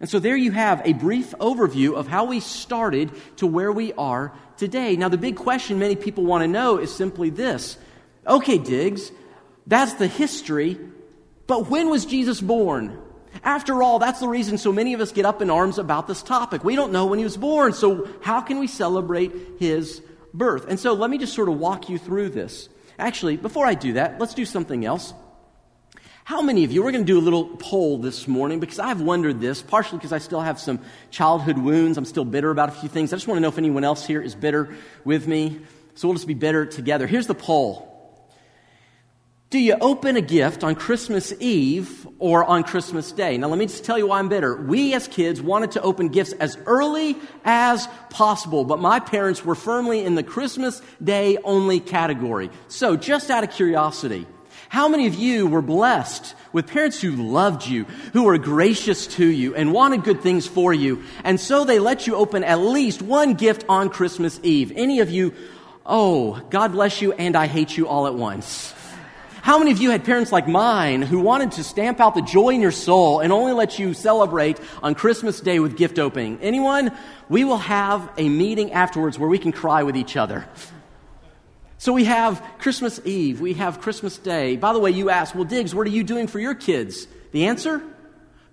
And 0.00 0.08
so 0.08 0.18
there 0.18 0.36
you 0.36 0.50
have 0.50 0.82
a 0.84 0.92
brief 0.92 1.32
overview 1.38 1.94
of 1.94 2.08
how 2.08 2.24
we 2.24 2.40
started 2.40 3.10
to 3.36 3.46
where 3.46 3.72
we 3.72 3.92
are 3.94 4.32
today. 4.56 4.96
Now, 4.96 5.08
the 5.08 5.18
big 5.18 5.36
question 5.36 5.78
many 5.78 5.96
people 5.96 6.24
want 6.24 6.42
to 6.42 6.48
know 6.48 6.78
is 6.78 6.94
simply 6.94 7.30
this 7.30 7.78
Okay, 8.26 8.58
Diggs, 8.58 9.12
that's 9.66 9.94
the 9.94 10.06
history. 10.06 10.78
But 11.46 11.68
when 11.68 11.90
was 11.90 12.06
Jesus 12.06 12.40
born? 12.40 13.00
After 13.42 13.82
all, 13.82 13.98
that's 13.98 14.20
the 14.20 14.28
reason 14.28 14.58
so 14.58 14.72
many 14.72 14.94
of 14.94 15.00
us 15.00 15.12
get 15.12 15.26
up 15.26 15.42
in 15.42 15.50
arms 15.50 15.78
about 15.78 16.06
this 16.06 16.22
topic. 16.22 16.64
We 16.64 16.76
don't 16.76 16.92
know 16.92 17.06
when 17.06 17.18
he 17.18 17.24
was 17.24 17.36
born, 17.36 17.72
so 17.72 18.08
how 18.22 18.40
can 18.40 18.58
we 18.58 18.66
celebrate 18.66 19.32
his 19.58 20.00
birth? 20.32 20.66
And 20.68 20.78
so 20.78 20.94
let 20.94 21.10
me 21.10 21.18
just 21.18 21.34
sort 21.34 21.48
of 21.48 21.58
walk 21.58 21.88
you 21.88 21.98
through 21.98 22.30
this. 22.30 22.68
Actually, 22.98 23.36
before 23.36 23.66
I 23.66 23.74
do 23.74 23.94
that, 23.94 24.20
let's 24.20 24.34
do 24.34 24.44
something 24.44 24.84
else. 24.84 25.12
How 26.22 26.40
many 26.40 26.64
of 26.64 26.72
you, 26.72 26.82
we're 26.82 26.92
going 26.92 27.04
to 27.04 27.12
do 27.12 27.18
a 27.18 27.20
little 27.20 27.44
poll 27.44 27.98
this 27.98 28.26
morning 28.26 28.58
because 28.58 28.78
I've 28.78 29.02
wondered 29.02 29.40
this, 29.40 29.60
partially 29.60 29.98
because 29.98 30.12
I 30.12 30.18
still 30.18 30.40
have 30.40 30.58
some 30.58 30.80
childhood 31.10 31.58
wounds. 31.58 31.98
I'm 31.98 32.06
still 32.06 32.24
bitter 32.24 32.50
about 32.50 32.70
a 32.70 32.72
few 32.72 32.88
things. 32.88 33.12
I 33.12 33.16
just 33.16 33.28
want 33.28 33.36
to 33.36 33.42
know 33.42 33.48
if 33.48 33.58
anyone 33.58 33.84
else 33.84 34.06
here 34.06 34.22
is 34.22 34.34
bitter 34.34 34.74
with 35.04 35.26
me. 35.26 35.60
So 35.96 36.08
we'll 36.08 36.14
just 36.14 36.26
be 36.26 36.34
bitter 36.34 36.64
together. 36.64 37.06
Here's 37.06 37.26
the 37.26 37.34
poll 37.34 37.93
Do 39.54 39.60
you 39.60 39.76
open 39.80 40.16
a 40.16 40.20
gift 40.20 40.64
on 40.64 40.74
Christmas 40.74 41.32
Eve 41.38 42.08
or 42.18 42.44
on 42.44 42.64
Christmas 42.64 43.12
Day? 43.12 43.38
Now, 43.38 43.46
let 43.46 43.56
me 43.56 43.66
just 43.66 43.84
tell 43.84 43.96
you 43.96 44.08
why 44.08 44.18
I'm 44.18 44.28
bitter. 44.28 44.56
We 44.56 44.94
as 44.94 45.06
kids 45.06 45.40
wanted 45.40 45.70
to 45.70 45.82
open 45.82 46.08
gifts 46.08 46.32
as 46.32 46.58
early 46.66 47.14
as 47.44 47.86
possible, 48.10 48.64
but 48.64 48.80
my 48.80 48.98
parents 48.98 49.44
were 49.44 49.54
firmly 49.54 50.04
in 50.04 50.16
the 50.16 50.24
Christmas 50.24 50.82
Day 51.00 51.38
only 51.44 51.78
category. 51.78 52.50
So, 52.66 52.96
just 52.96 53.30
out 53.30 53.44
of 53.44 53.52
curiosity, 53.52 54.26
how 54.70 54.88
many 54.88 55.06
of 55.06 55.14
you 55.14 55.46
were 55.46 55.62
blessed 55.62 56.34
with 56.52 56.66
parents 56.66 57.00
who 57.00 57.12
loved 57.12 57.64
you, 57.64 57.84
who 58.12 58.24
were 58.24 58.38
gracious 58.38 59.06
to 59.06 59.24
you, 59.24 59.54
and 59.54 59.72
wanted 59.72 60.02
good 60.02 60.20
things 60.20 60.48
for 60.48 60.74
you? 60.74 61.04
And 61.22 61.38
so 61.38 61.62
they 61.62 61.78
let 61.78 62.08
you 62.08 62.16
open 62.16 62.42
at 62.42 62.58
least 62.58 63.02
one 63.02 63.34
gift 63.34 63.64
on 63.68 63.88
Christmas 63.88 64.40
Eve. 64.42 64.72
Any 64.74 64.98
of 64.98 65.12
you, 65.12 65.32
oh, 65.86 66.42
God 66.50 66.72
bless 66.72 67.00
you, 67.00 67.12
and 67.12 67.36
I 67.36 67.46
hate 67.46 67.76
you 67.76 67.86
all 67.86 68.08
at 68.08 68.16
once. 68.16 68.74
How 69.44 69.58
many 69.58 69.72
of 69.72 69.78
you 69.78 69.90
had 69.90 70.04
parents 70.04 70.32
like 70.32 70.48
mine 70.48 71.02
who 71.02 71.18
wanted 71.18 71.52
to 71.52 71.64
stamp 71.64 72.00
out 72.00 72.14
the 72.14 72.22
joy 72.22 72.54
in 72.54 72.62
your 72.62 72.72
soul 72.72 73.20
and 73.20 73.30
only 73.30 73.52
let 73.52 73.78
you 73.78 73.92
celebrate 73.92 74.58
on 74.82 74.94
Christmas 74.94 75.38
Day 75.38 75.58
with 75.60 75.76
gift 75.76 75.98
opening? 75.98 76.38
Anyone? 76.40 76.90
We 77.28 77.44
will 77.44 77.58
have 77.58 78.10
a 78.16 78.26
meeting 78.30 78.72
afterwards 78.72 79.18
where 79.18 79.28
we 79.28 79.38
can 79.38 79.52
cry 79.52 79.82
with 79.82 79.98
each 79.98 80.16
other. 80.16 80.48
So 81.76 81.92
we 81.92 82.04
have 82.04 82.42
Christmas 82.58 82.98
Eve, 83.04 83.42
we 83.42 83.52
have 83.52 83.82
Christmas 83.82 84.16
Day. 84.16 84.56
By 84.56 84.72
the 84.72 84.78
way, 84.78 84.92
you 84.92 85.10
ask, 85.10 85.34
well, 85.34 85.44
Diggs, 85.44 85.74
what 85.74 85.86
are 85.86 85.90
you 85.90 86.04
doing 86.04 86.26
for 86.26 86.38
your 86.38 86.54
kids? 86.54 87.06
The 87.32 87.44
answer? 87.44 87.82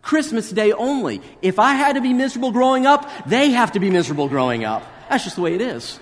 Christmas 0.01 0.51
Day 0.51 0.74
only. 0.74 1.21
If 1.41 1.57
I 1.57 1.75
had 1.75 1.93
to 1.93 2.01
be 2.01 2.12
miserable 2.12 2.51
growing 2.51 2.86
up, 2.86 3.10
they 3.25 3.51
have 3.51 3.71
to 3.71 3.79
be 3.79 3.89
miserable 3.89 4.27
growing 4.27 4.65
up. 4.65 4.83
That's 5.10 5.24
just 5.24 5.38
the 5.38 5.41
way 5.41 5.55
it 5.55 5.62
is. 5.62 6.01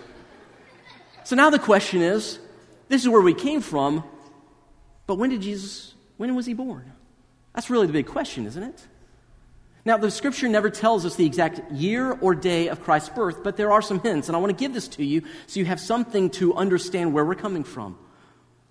So 1.25 1.35
now 1.35 1.51
the 1.51 1.59
question 1.59 2.01
is 2.01 2.39
this 2.87 3.03
is 3.03 3.09
where 3.09 3.21
we 3.21 3.35
came 3.35 3.61
from, 3.61 4.03
but 5.09 5.15
when 5.15 5.31
did 5.31 5.41
Jesus, 5.41 5.95
when 6.17 6.35
was 6.35 6.45
he 6.45 6.53
born? 6.53 6.93
That's 7.55 7.71
really 7.71 7.87
the 7.87 7.93
big 7.93 8.05
question, 8.05 8.45
isn't 8.45 8.61
it? 8.61 8.87
Now, 9.83 9.97
the 9.97 10.11
scripture 10.11 10.47
never 10.47 10.69
tells 10.69 11.03
us 11.03 11.15
the 11.15 11.25
exact 11.25 11.71
year 11.71 12.11
or 12.21 12.35
day 12.35 12.67
of 12.67 12.83
Christ's 12.83 13.09
birth, 13.09 13.43
but 13.43 13.57
there 13.57 13.71
are 13.71 13.81
some 13.81 13.99
hints, 14.01 14.29
and 14.29 14.35
I 14.35 14.39
want 14.39 14.55
to 14.55 14.63
give 14.63 14.71
this 14.71 14.87
to 14.89 15.03
you 15.03 15.23
so 15.47 15.59
you 15.59 15.65
have 15.65 15.79
something 15.79 16.29
to 16.41 16.53
understand 16.53 17.11
where 17.11 17.25
we're 17.25 17.33
coming 17.33 17.63
from. 17.63 17.97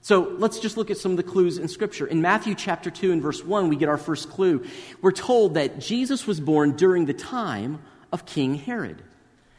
So 0.01 0.33
let's 0.39 0.61
just 0.61 0.77
look 0.77 0.93
at 0.93 0.99
some 0.99 1.11
of 1.11 1.17
the 1.17 1.25
clues 1.25 1.59
in 1.59 1.67
Scripture. 1.67 2.07
In 2.07 2.23
Matthew 2.23 2.55
chapter 2.55 2.89
2 2.89 3.11
and 3.11 3.21
verse 3.21 3.45
1, 3.45 3.69
we 3.69 3.75
get 3.75 3.89
our 3.89 3.99
first 3.99 4.31
clue. 4.31 4.65
We're 5.03 5.11
told 5.11 5.55
that 5.55 5.81
Jesus 5.81 6.25
was 6.25 6.39
born 6.39 6.77
during 6.77 7.07
the 7.07 7.15
time 7.15 7.83
of 8.13 8.27
King 8.27 8.55
Herod. 8.55 9.03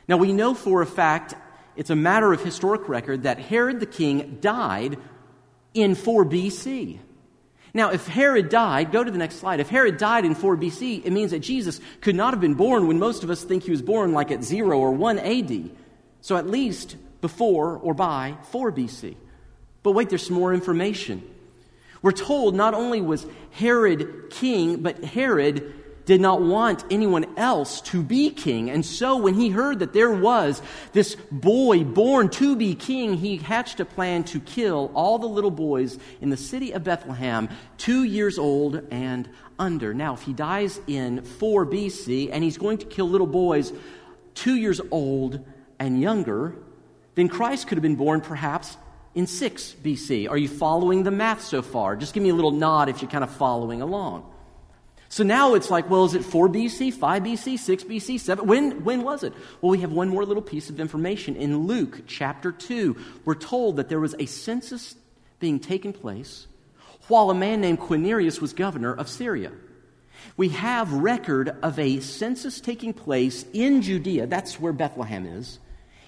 Now, 0.08 0.16
we 0.16 0.32
know 0.32 0.54
for 0.54 0.82
a 0.82 0.86
fact, 0.88 1.36
it's 1.76 1.90
a 1.90 1.96
matter 1.98 2.32
of 2.32 2.42
historic 2.42 2.88
record, 2.88 3.24
that 3.24 3.38
Herod 3.38 3.82
the 3.82 3.86
king 3.86 4.38
died 4.40 4.98
in 5.74 5.96
4 5.96 6.26
BC. 6.26 7.00
Now, 7.74 7.92
if 7.92 8.08
Herod 8.08 8.50
died, 8.50 8.92
go 8.92 9.04
to 9.04 9.12
the 9.12 9.18
next 9.18 9.36
slide. 9.36 9.60
If 9.60 9.70
Herod 9.70 9.98
died 9.98 10.26
in 10.26 10.34
4 10.34 10.58
BC, 10.58 11.06
it 11.06 11.12
means 11.12 11.32
that 11.32 11.40
Jesus 11.40 11.80
could 12.02 12.16
not 12.16 12.34
have 12.34 12.42
been 12.42 12.56
born 12.56 12.88
when 12.88 12.98
most 12.98 13.24
of 13.24 13.30
us 13.30 13.44
think 13.44 13.64
he 13.64 13.72
was 13.72 13.82
born 13.82 14.12
like 14.12 14.32
at 14.32 14.44
0 14.44 14.78
or 14.78 14.92
1 14.92 15.20
AD. 15.20 15.70
So 16.22 16.36
at 16.36 16.48
least 16.48 16.96
before 17.22 17.78
or 17.78 17.94
by 17.94 18.38
4 18.52 18.72
BC. 18.72 19.16
But 19.84 19.92
wait, 19.92 20.10
there's 20.10 20.26
some 20.26 20.36
more 20.36 20.54
information. 20.54 21.24
We're 22.02 22.12
told 22.12 22.56
not 22.56 22.74
only 22.74 23.02
was 23.02 23.26
Herod 23.52 24.30
king, 24.30 24.82
but 24.82 25.04
Herod 25.04 25.74
did 26.10 26.20
not 26.20 26.42
want 26.42 26.84
anyone 26.90 27.38
else 27.38 27.82
to 27.82 28.02
be 28.02 28.32
king. 28.32 28.72
And 28.72 28.84
so 28.84 29.16
when 29.16 29.36
he 29.36 29.50
heard 29.50 29.78
that 29.78 29.94
there 29.94 30.10
was 30.10 30.60
this 30.92 31.14
boy 31.30 31.84
born 31.84 32.30
to 32.30 32.56
be 32.56 32.74
king, 32.74 33.14
he 33.14 33.38
hatched 33.38 33.80
a 33.80 33.86
plan 33.86 34.24
to 34.24 34.40
kill 34.40 34.90
all 34.96 35.20
the 35.20 35.28
little 35.28 35.52
boys 35.52 36.00
in 36.20 36.32
the 36.32 36.36
city 36.36 36.72
of 36.72 36.84
Bethlehem, 36.84 37.48
two 37.78 38.06
years 38.06 38.40
old 38.40 38.88
and 38.90 39.30
under. 39.60 39.94
Now, 39.94 40.16
if 40.16 40.24
he 40.24 40.34
dies 40.34 40.82
in 40.88 41.22
4 41.22 41.68
BC 41.68 42.32
and 42.32 42.44
he's 42.44 42.58
going 42.58 42.80
to 42.80 42.88
kill 42.88 43.08
little 43.08 43.28
boys 43.28 43.72
two 44.34 44.56
years 44.56 44.82
old 44.90 45.46
and 45.78 46.02
younger, 46.02 46.56
then 47.14 47.30
Christ 47.30 47.68
could 47.68 47.78
have 47.78 47.84
been 47.84 47.98
born 47.98 48.22
perhaps 48.22 48.78
in 49.14 49.28
6 49.28 49.76
BC. 49.84 50.28
Are 50.28 50.38
you 50.40 50.48
following 50.48 51.04
the 51.04 51.12
math 51.12 51.44
so 51.44 51.62
far? 51.62 51.96
Just 51.96 52.16
give 52.16 52.24
me 52.24 52.30
a 52.30 52.34
little 52.34 52.50
nod 52.50 52.90
if 52.90 53.04
you're 53.04 53.12
kind 53.12 53.24
of 53.24 53.30
following 53.30 53.84
along. 53.84 54.26
So 55.12 55.24
now 55.24 55.56
it's 55.56 55.72
like, 55.72 55.90
well, 55.90 56.06
is 56.06 56.14
it 56.14 56.24
4 56.24 56.50
BC, 56.50 56.94
5 56.94 57.24
BC, 57.24 57.58
6 57.58 57.84
BC, 57.84 58.20
7? 58.20 58.46
When, 58.46 58.84
when 58.84 59.02
was 59.02 59.24
it? 59.24 59.34
Well, 59.60 59.72
we 59.72 59.80
have 59.80 59.92
one 59.92 60.08
more 60.08 60.24
little 60.24 60.44
piece 60.44 60.70
of 60.70 60.80
information. 60.80 61.36
In 61.36 61.66
Luke 61.66 62.04
chapter 62.06 62.52
2, 62.52 62.96
we're 63.26 63.34
told 63.34 63.78
that 63.78 63.90
there 63.90 64.00
was 64.00 64.14
a 64.20 64.28
census 64.28 64.96
being 65.40 65.60
taken 65.60 65.94
place 65.94 66.46
while 67.08 67.32
a 67.32 67.34
man 67.34 67.60
named 67.60 67.80
Quirinius 67.80 68.40
was 68.40 68.54
governor 68.54 68.94
of 68.94 69.10
Syria. 69.10 69.52
We 70.38 70.50
have 70.50 70.94
record 70.94 71.58
of 71.64 71.80
a 71.80 72.02
census 72.02 72.62
taking 72.62 72.94
place 72.94 73.46
in 73.52 73.82
Judea, 73.82 74.28
that's 74.28 74.60
where 74.60 74.74
Bethlehem 74.74 75.26
is, 75.26 75.58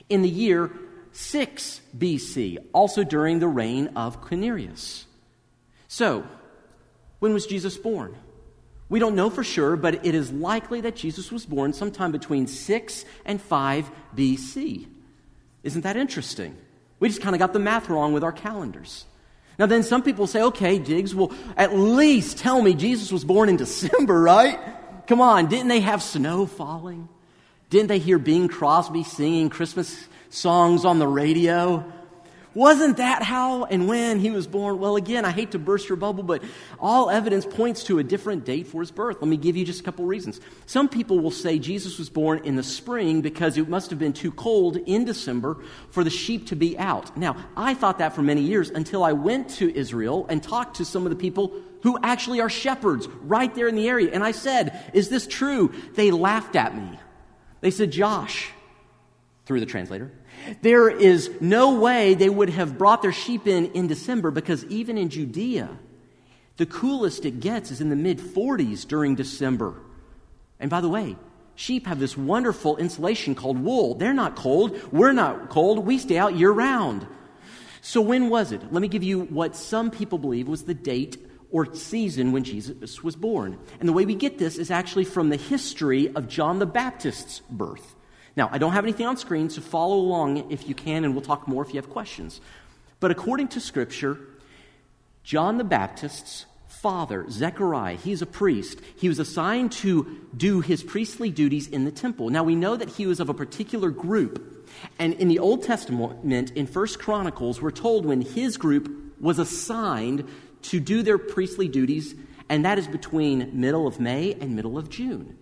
in 0.09 0.21
the 0.21 0.29
year 0.29 0.71
6 1.13 1.81
BC, 1.97 2.57
also 2.71 3.03
during 3.03 3.39
the 3.39 3.47
reign 3.47 3.87
of 3.95 4.21
Quirinius. 4.21 5.05
So, 5.87 6.23
when 7.17 7.33
was 7.33 7.47
Jesus 7.47 7.77
born? 7.77 8.15
We 8.91 8.99
don't 8.99 9.15
know 9.15 9.29
for 9.29 9.41
sure, 9.41 9.77
but 9.77 10.05
it 10.05 10.13
is 10.15 10.33
likely 10.33 10.81
that 10.81 10.97
Jesus 10.97 11.31
was 11.31 11.45
born 11.45 11.71
sometime 11.71 12.11
between 12.11 12.45
6 12.45 13.05
and 13.25 13.41
5 13.41 13.89
BC. 14.13 14.85
Isn't 15.63 15.81
that 15.83 15.95
interesting? 15.95 16.57
We 16.99 17.07
just 17.07 17.21
kind 17.21 17.33
of 17.33 17.39
got 17.39 17.53
the 17.53 17.59
math 17.59 17.87
wrong 17.87 18.11
with 18.11 18.21
our 18.21 18.33
calendars. 18.33 19.05
Now, 19.57 19.65
then 19.65 19.83
some 19.83 20.03
people 20.03 20.27
say, 20.27 20.41
okay, 20.41 20.77
Diggs, 20.77 21.15
well, 21.15 21.31
at 21.55 21.73
least 21.73 22.39
tell 22.39 22.61
me 22.61 22.73
Jesus 22.73 23.13
was 23.13 23.23
born 23.23 23.47
in 23.47 23.55
December, 23.55 24.21
right? 24.21 24.59
Come 25.07 25.21
on, 25.21 25.47
didn't 25.47 25.69
they 25.69 25.79
have 25.79 26.03
snow 26.03 26.45
falling? 26.45 27.07
Didn't 27.69 27.87
they 27.87 27.99
hear 27.99 28.19
Bing 28.19 28.49
Crosby 28.49 29.05
singing 29.05 29.49
Christmas 29.49 30.05
songs 30.29 30.83
on 30.83 30.99
the 30.99 31.07
radio? 31.07 31.89
Wasn't 32.53 32.97
that 32.97 33.23
how 33.23 33.63
and 33.63 33.87
when 33.87 34.19
he 34.19 34.29
was 34.29 34.45
born? 34.45 34.79
Well, 34.79 34.97
again, 34.97 35.23
I 35.23 35.31
hate 35.31 35.51
to 35.51 35.59
burst 35.59 35.87
your 35.87 35.95
bubble, 35.95 36.23
but 36.23 36.43
all 36.79 37.09
evidence 37.09 37.45
points 37.45 37.85
to 37.85 37.99
a 37.99 38.03
different 38.03 38.43
date 38.43 38.67
for 38.67 38.81
his 38.81 38.91
birth. 38.91 39.17
Let 39.21 39.29
me 39.29 39.37
give 39.37 39.55
you 39.55 39.63
just 39.63 39.79
a 39.79 39.83
couple 39.83 40.05
reasons. 40.05 40.41
Some 40.65 40.89
people 40.89 41.19
will 41.19 41.31
say 41.31 41.59
Jesus 41.59 41.97
was 41.97 42.09
born 42.09 42.41
in 42.43 42.57
the 42.57 42.63
spring 42.63 43.21
because 43.21 43.57
it 43.57 43.69
must 43.69 43.89
have 43.89 43.99
been 43.99 44.11
too 44.11 44.31
cold 44.31 44.75
in 44.75 45.05
December 45.05 45.63
for 45.91 46.03
the 46.03 46.09
sheep 46.09 46.47
to 46.47 46.57
be 46.57 46.77
out. 46.77 47.15
Now, 47.15 47.37
I 47.55 47.73
thought 47.73 47.99
that 47.99 48.15
for 48.15 48.21
many 48.21 48.41
years 48.41 48.69
until 48.69 49.03
I 49.03 49.13
went 49.13 49.49
to 49.51 49.73
Israel 49.73 50.25
and 50.27 50.43
talked 50.43 50.77
to 50.77 50.85
some 50.85 51.05
of 51.05 51.09
the 51.09 51.15
people 51.15 51.53
who 51.83 51.97
actually 52.03 52.41
are 52.41 52.49
shepherds 52.49 53.07
right 53.21 53.53
there 53.55 53.69
in 53.69 53.75
the 53.75 53.87
area. 53.87 54.11
And 54.11 54.23
I 54.23 54.31
said, 54.31 54.91
Is 54.93 55.07
this 55.07 55.25
true? 55.25 55.73
They 55.93 56.11
laughed 56.11 56.57
at 56.57 56.75
me. 56.75 56.99
They 57.61 57.71
said, 57.71 57.91
Josh, 57.91 58.51
through 59.45 59.61
the 59.61 59.65
translator, 59.65 60.11
there 60.61 60.89
is 60.89 61.29
no 61.39 61.79
way 61.79 62.13
they 62.13 62.29
would 62.29 62.49
have 62.49 62.77
brought 62.77 63.01
their 63.01 63.11
sheep 63.11 63.47
in 63.47 63.71
in 63.71 63.87
December 63.87 64.31
because 64.31 64.65
even 64.65 64.97
in 64.97 65.09
Judea, 65.09 65.69
the 66.57 66.65
coolest 66.65 67.25
it 67.25 67.39
gets 67.39 67.71
is 67.71 67.81
in 67.81 67.89
the 67.89 67.95
mid 67.95 68.19
40s 68.19 68.87
during 68.87 69.15
December. 69.15 69.75
And 70.59 70.69
by 70.69 70.81
the 70.81 70.89
way, 70.89 71.15
sheep 71.55 71.87
have 71.87 71.99
this 71.99 72.15
wonderful 72.15 72.77
insulation 72.77 73.35
called 73.35 73.57
wool. 73.57 73.95
They're 73.95 74.13
not 74.13 74.35
cold. 74.35 74.79
We're 74.91 75.11
not 75.11 75.49
cold. 75.49 75.85
We 75.85 75.97
stay 75.97 76.17
out 76.17 76.35
year 76.35 76.51
round. 76.51 77.07
So, 77.81 77.99
when 77.99 78.29
was 78.29 78.51
it? 78.51 78.71
Let 78.71 78.81
me 78.81 78.87
give 78.87 79.01
you 79.01 79.21
what 79.21 79.55
some 79.55 79.89
people 79.89 80.19
believe 80.19 80.47
was 80.47 80.63
the 80.63 80.75
date 80.75 81.17
or 81.49 81.73
season 81.73 82.31
when 82.31 82.43
Jesus 82.43 83.03
was 83.03 83.15
born. 83.15 83.57
And 83.79 83.89
the 83.89 83.93
way 83.93 84.05
we 84.05 84.15
get 84.15 84.37
this 84.37 84.57
is 84.57 84.71
actually 84.71 85.05
from 85.05 85.29
the 85.29 85.37
history 85.37 86.13
of 86.13 86.27
John 86.27 86.59
the 86.59 86.65
Baptist's 86.65 87.41
birth. 87.49 87.95
Now, 88.35 88.49
I 88.51 88.57
don't 88.57 88.73
have 88.73 88.85
anything 88.85 89.05
on 89.05 89.17
screen, 89.17 89.49
so 89.49 89.61
follow 89.61 89.97
along 89.97 90.51
if 90.51 90.67
you 90.67 90.75
can, 90.75 91.03
and 91.03 91.13
we'll 91.13 91.23
talk 91.23 91.47
more 91.47 91.63
if 91.63 91.73
you 91.73 91.81
have 91.81 91.89
questions. 91.89 92.39
But 92.99 93.11
according 93.11 93.49
to 93.49 93.59
Scripture, 93.59 94.17
John 95.23 95.57
the 95.57 95.63
Baptist's 95.63 96.45
father, 96.67 97.29
Zechariah, 97.29 97.95
he's 97.95 98.21
a 98.21 98.25
priest. 98.25 98.79
He 98.95 99.07
was 99.07 99.19
assigned 99.19 99.71
to 99.73 100.19
do 100.35 100.61
his 100.61 100.83
priestly 100.83 101.29
duties 101.29 101.67
in 101.67 101.83
the 101.83 101.91
temple. 101.91 102.29
Now, 102.29 102.43
we 102.43 102.55
know 102.55 102.75
that 102.75 102.89
he 102.89 103.05
was 103.05 103.19
of 103.19 103.29
a 103.29 103.33
particular 103.33 103.89
group. 103.89 104.67
And 104.97 105.13
in 105.13 105.27
the 105.27 105.39
Old 105.39 105.63
Testament, 105.63 106.51
in 106.51 106.67
First 106.67 106.99
Chronicles, 106.99 107.61
we're 107.61 107.71
told 107.71 108.05
when 108.05 108.21
his 108.21 108.57
group 108.57 108.89
was 109.19 109.37
assigned 109.37 110.27
to 110.63 110.79
do 110.79 111.03
their 111.03 111.17
priestly 111.17 111.67
duties 111.67 112.15
and 112.51 112.65
that 112.65 112.77
is 112.77 112.85
between 112.85 113.49
middle 113.53 113.87
of 113.87 114.01
May 114.01 114.33
and 114.33 114.57
middle 114.57 114.77
of 114.77 114.89
June. 114.89 115.37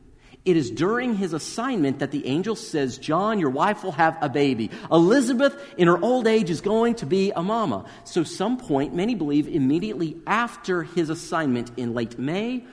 It 0.49 0.57
is 0.57 0.71
during 0.71 1.13
his 1.13 1.33
assignment 1.33 1.99
that 1.99 2.09
the 2.09 2.25
angel 2.25 2.55
says, 2.55 2.97
John, 2.97 3.37
your 3.37 3.51
wife 3.51 3.83
will 3.83 3.91
have 3.91 4.17
a 4.19 4.29
baby. 4.29 4.71
Elizabeth, 4.91 5.55
in 5.77 5.87
her 5.87 6.03
old 6.03 6.25
age, 6.25 6.49
is 6.49 6.59
going 6.59 6.95
to 6.95 7.05
be 7.05 7.31
a 7.35 7.43
mama. 7.43 7.85
So, 8.03 8.23
some 8.23 8.57
point, 8.57 8.95
many 8.95 9.13
believe 9.13 9.47
immediately 9.47 10.17
after 10.25 10.81
his 10.81 11.11
assignment 11.11 11.69
in 11.77 11.93
late 11.93 12.17
May 12.17 12.65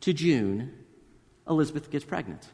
to 0.00 0.12
June, 0.12 0.70
Elizabeth 1.48 1.90
gets 1.90 2.04
pregnant. 2.04 2.46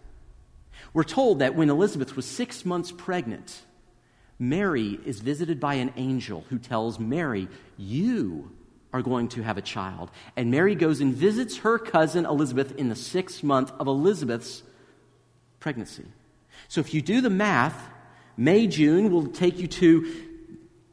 We're 0.93 1.03
told 1.03 1.41
that 1.41 1.57
when 1.57 1.69
Elizabeth 1.69 2.15
was 2.15 2.25
six 2.25 2.65
months 2.65 2.93
pregnant, 2.93 3.61
Mary 4.39 5.01
is 5.05 5.19
visited 5.19 5.59
by 5.59 5.75
an 5.75 5.93
angel 5.97 6.45
who 6.49 6.61
tells 6.61 7.01
Mary, 7.01 7.49
You 7.77 8.53
are 8.95 9.03
going 9.03 9.27
to 9.29 9.43
have 9.43 9.59
a 9.59 9.63
child. 9.63 10.11
And 10.37 10.53
Mary 10.53 10.77
goes 10.77 11.01
and 11.01 11.13
visits 11.13 11.59
her 11.59 11.79
cousin 11.79 12.25
Elizabeth 12.25 12.77
in 12.77 12.89
the 12.89 12.95
sixth 12.95 13.43
month 13.43 13.73
of 13.81 13.89
Elizabeth's 13.89 14.63
pregnancy. 15.59 16.07
So 16.69 16.81
if 16.81 16.95
you 16.95 17.03
do 17.03 17.21
the 17.21 17.29
math, 17.29 17.89
May, 18.37 18.69
June 18.69 19.11
will 19.11 19.27
take 19.27 19.59
you 19.59 19.67
to 19.67 20.15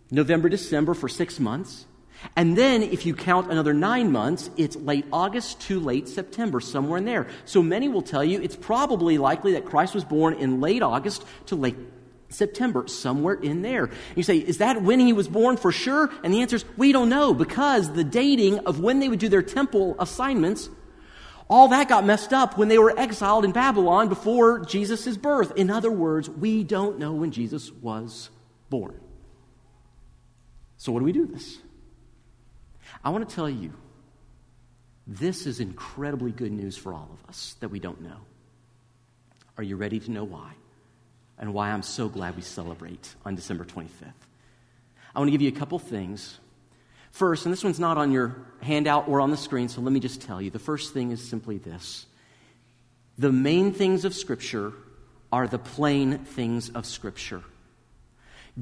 November, 0.10 0.50
December 0.50 0.96
for 0.96 1.08
six 1.08 1.40
months. 1.40 1.86
And 2.36 2.58
then, 2.58 2.84
if 2.84 3.06
you 3.06 3.16
count 3.16 3.52
another 3.52 3.74
nine 3.74 4.12
months, 4.12 4.50
it's 4.58 4.76
late 4.76 5.06
August 5.12 5.62
to 5.62 5.80
late 5.80 6.08
September, 6.08 6.60
somewhere 6.60 6.98
in 6.98 7.06
there. 7.06 7.28
So 7.46 7.64
many 7.64 7.88
will 7.88 8.04
tell 8.04 8.24
you 8.24 8.42
it's 8.42 8.56
probably 8.56 9.18
likely 9.18 9.54
that 9.54 9.66
Christ 9.66 9.96
was 9.96 10.04
born 10.04 10.36
in 10.36 10.62
late 10.62 10.84
August 10.84 11.24
to 11.48 11.56
late 11.56 11.78
September, 12.32 12.88
somewhere 12.88 13.36
in 13.36 13.62
there. 13.62 13.90
You 14.16 14.24
say, 14.24 14.38
is 14.38 14.58
that 14.60 14.82
when 14.82 15.00
he 15.00 15.14
was 15.14 15.28
born 15.28 15.58
for 15.58 15.72
sure? 15.72 16.10
And 16.24 16.34
the 16.34 16.42
answer 16.42 16.56
is, 16.56 16.66
we 16.78 16.92
don't 16.92 17.10
know 17.10 17.34
because 17.34 17.94
the 17.94 18.04
dating 18.04 18.60
of 18.60 18.80
when 18.80 19.00
they 19.00 19.10
would 19.10 19.20
do 19.20 19.30
their 19.30 19.42
temple 19.42 19.96
assignments, 20.00 20.70
all 21.50 21.68
that 21.68 21.90
got 21.90 22.06
messed 22.06 22.32
up 22.32 22.58
when 22.58 22.70
they 22.70 22.78
were 22.78 22.98
exiled 22.98 23.44
in 23.44 23.52
Babylon 23.52 24.08
before 24.08 24.60
Jesus' 24.60 25.18
birth. 25.18 25.52
In 25.58 25.70
other 25.70 25.92
words, 25.92 26.30
we 26.30 26.64
don't 26.64 26.98
know 26.98 27.12
when 27.14 27.32
Jesus 27.32 27.72
was 27.72 28.30
born. 28.70 29.00
So, 30.78 30.92
what 30.92 31.00
do 31.00 31.06
we 31.06 31.12
do 31.12 31.28
this? 31.28 31.60
I 33.04 33.10
want 33.10 33.28
to 33.28 33.36
tell 33.36 33.50
you, 33.50 33.74
this 35.06 35.46
is 35.46 35.60
incredibly 35.60 36.32
good 36.32 36.52
news 36.52 36.78
for 36.78 36.94
all 36.94 37.10
of 37.12 37.30
us 37.30 37.56
that 37.60 37.70
we 37.70 37.80
don't 37.80 38.02
know. 38.02 38.18
Are 39.58 39.64
you 39.64 39.76
ready 39.76 40.00
to 40.00 40.12
know 40.12 40.24
why? 40.24 40.54
And 41.42 41.54
why 41.54 41.72
I'm 41.72 41.82
so 41.82 42.08
glad 42.08 42.36
we 42.36 42.44
celebrate 42.44 43.16
on 43.26 43.36
December 43.36 43.66
25th. 43.66 44.14
I 45.14 45.20
want 45.20 45.28
to 45.28 45.32
give 45.32 45.42
you 45.42 45.50
a 45.50 45.60
couple 45.60 45.80
things. 45.80 46.40
First, 47.12 47.46
and 47.46 47.52
this 47.52 47.64
one's 47.64 47.80
not 47.80 47.98
on 47.98 48.12
your 48.12 48.38
handout 48.62 49.10
or 49.10 49.20
on 49.20 49.32
the 49.32 49.38
screen, 49.38 49.68
so 49.68 49.82
let 49.82 49.92
me 49.92 50.00
just 50.00 50.22
tell 50.22 50.42
you. 50.42 50.52
The 50.52 50.60
first 50.60 50.94
thing 50.94 51.12
is 51.12 51.28
simply 51.28 51.58
this 51.58 52.06
the 53.18 53.32
main 53.32 53.74
things 53.74 54.06
of 54.06 54.16
Scripture 54.16 54.72
are 55.32 55.48
the 55.48 55.60
plain 55.60 56.20
things 56.20 56.70
of 56.70 56.86
Scripture. 56.86 57.44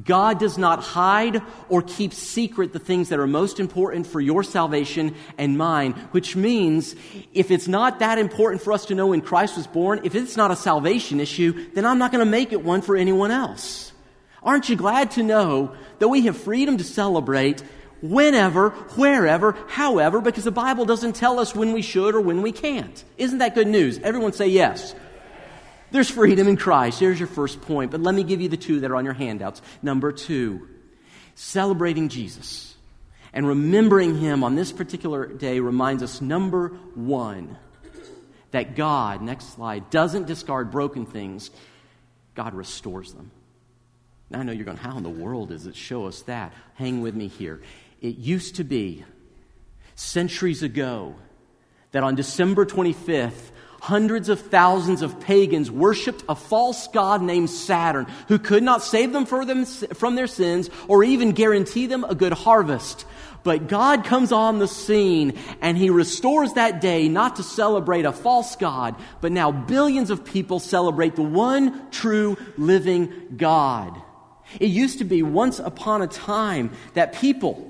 God 0.05 0.39
does 0.39 0.57
not 0.57 0.83
hide 0.83 1.41
or 1.67 1.81
keep 1.81 2.13
secret 2.13 2.73
the 2.73 2.79
things 2.79 3.09
that 3.09 3.19
are 3.19 3.25
most 3.25 3.59
important 3.59 4.05
for 4.05 4.21
your 4.21 4.43
salvation 4.43 5.15
and 5.37 5.57
mine, 5.57 5.93
which 6.11 6.35
means 6.35 6.95
if 7.33 7.49
it's 7.49 7.67
not 7.67 7.99
that 7.99 8.19
important 8.19 8.61
for 8.61 8.71
us 8.71 8.85
to 8.85 8.95
know 8.95 9.07
when 9.07 9.21
Christ 9.21 9.57
was 9.57 9.65
born, 9.65 10.01
if 10.03 10.13
it's 10.13 10.37
not 10.37 10.51
a 10.51 10.55
salvation 10.55 11.19
issue, 11.19 11.71
then 11.73 11.85
I'm 11.85 11.97
not 11.97 12.11
going 12.11 12.23
to 12.23 12.29
make 12.29 12.53
it 12.53 12.63
one 12.63 12.81
for 12.81 12.95
anyone 12.95 13.31
else. 13.31 13.91
Aren't 14.43 14.69
you 14.69 14.75
glad 14.75 15.11
to 15.11 15.23
know 15.23 15.75
that 15.97 16.07
we 16.07 16.21
have 16.21 16.37
freedom 16.37 16.77
to 16.77 16.83
celebrate 16.83 17.63
whenever, 18.01 18.69
wherever, 18.69 19.57
however, 19.67 20.21
because 20.21 20.43
the 20.43 20.51
Bible 20.51 20.85
doesn't 20.85 21.13
tell 21.13 21.39
us 21.39 21.55
when 21.55 21.73
we 21.73 21.81
should 21.81 22.13
or 22.13 22.21
when 22.21 22.43
we 22.43 22.51
can't? 22.51 23.03
Isn't 23.17 23.39
that 23.39 23.55
good 23.55 23.67
news? 23.67 23.99
Everyone 23.99 24.33
say 24.33 24.47
yes. 24.47 24.93
There's 25.91 26.09
freedom 26.09 26.47
in 26.47 26.57
Christ. 26.57 26.99
Here's 26.99 27.19
your 27.19 27.27
first 27.27 27.61
point. 27.61 27.91
But 27.91 28.01
let 28.01 28.13
me 28.13 28.23
give 28.23 28.41
you 28.41 28.49
the 28.49 28.57
two 28.57 28.81
that 28.81 28.91
are 28.91 28.95
on 28.95 29.05
your 29.05 29.13
handouts. 29.13 29.61
Number 29.81 30.11
two, 30.11 30.67
celebrating 31.35 32.09
Jesus 32.09 32.75
and 33.33 33.47
remembering 33.47 34.19
him 34.19 34.43
on 34.43 34.55
this 34.55 34.71
particular 34.71 35.25
day 35.27 35.59
reminds 35.59 36.03
us, 36.03 36.21
number 36.21 36.69
one, 36.95 37.57
that 38.51 38.75
God, 38.75 39.21
next 39.21 39.53
slide, 39.53 39.89
doesn't 39.89 40.27
discard 40.27 40.71
broken 40.71 41.05
things, 41.05 41.51
God 42.35 42.53
restores 42.53 43.13
them. 43.13 43.31
Now 44.29 44.39
I 44.39 44.43
know 44.43 44.51
you're 44.51 44.65
going, 44.65 44.77
how 44.77 44.97
in 44.97 45.03
the 45.03 45.09
world 45.09 45.49
does 45.49 45.65
it 45.65 45.75
show 45.75 46.05
us 46.05 46.21
that? 46.23 46.53
Hang 46.75 47.01
with 47.01 47.15
me 47.15 47.27
here. 47.27 47.61
It 48.01 48.17
used 48.17 48.55
to 48.55 48.63
be 48.63 49.03
centuries 49.95 50.63
ago 50.63 51.15
that 51.91 52.03
on 52.03 52.15
December 52.15 52.65
25th, 52.65 53.51
hundreds 53.79 54.29
of 54.29 54.39
thousands 54.39 55.01
of 55.01 55.19
pagans 55.19 55.71
worshiped 55.71 56.23
a 56.29 56.35
false 56.35 56.87
god 56.89 57.21
named 57.21 57.49
Saturn 57.49 58.07
who 58.27 58.39
could 58.39 58.63
not 58.63 58.83
save 58.83 59.13
them, 59.13 59.25
them 59.25 59.65
from 59.65 60.15
their 60.15 60.27
sins 60.27 60.69
or 60.87 61.03
even 61.03 61.31
guarantee 61.31 61.87
them 61.87 62.03
a 62.03 62.15
good 62.15 62.33
harvest. 62.33 63.05
But 63.43 63.67
God 63.67 64.03
comes 64.03 64.31
on 64.31 64.59
the 64.59 64.67
scene 64.67 65.37
and 65.61 65.77
he 65.77 65.89
restores 65.89 66.53
that 66.53 66.81
day 66.81 67.07
not 67.07 67.37
to 67.37 67.43
celebrate 67.43 68.05
a 68.05 68.11
false 68.11 68.55
God, 68.55 68.95
but 69.21 69.31
now 69.31 69.51
billions 69.51 70.09
of 70.09 70.25
people 70.25 70.59
celebrate 70.59 71.15
the 71.15 71.23
one 71.23 71.89
true 71.89 72.37
living 72.57 73.11
God. 73.37 74.01
It 74.59 74.69
used 74.69 74.97
to 74.97 75.03
be 75.03 75.23
once 75.23 75.59
upon 75.59 76.01
a 76.01 76.07
time 76.07 76.71
that 76.95 77.13
people 77.13 77.68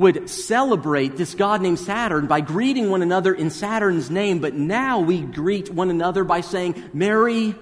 would 0.00 0.30
celebrate 0.30 1.18
this 1.18 1.34
god 1.34 1.60
named 1.60 1.78
Saturn 1.78 2.26
by 2.26 2.40
greeting 2.40 2.88
one 2.88 3.02
another 3.02 3.34
in 3.34 3.50
Saturn's 3.50 4.10
name, 4.10 4.38
but 4.40 4.54
now 4.54 4.98
we 4.98 5.20
greet 5.20 5.70
one 5.70 5.90
another 5.90 6.24
by 6.24 6.40
saying, 6.40 6.90
Merry 6.94 7.54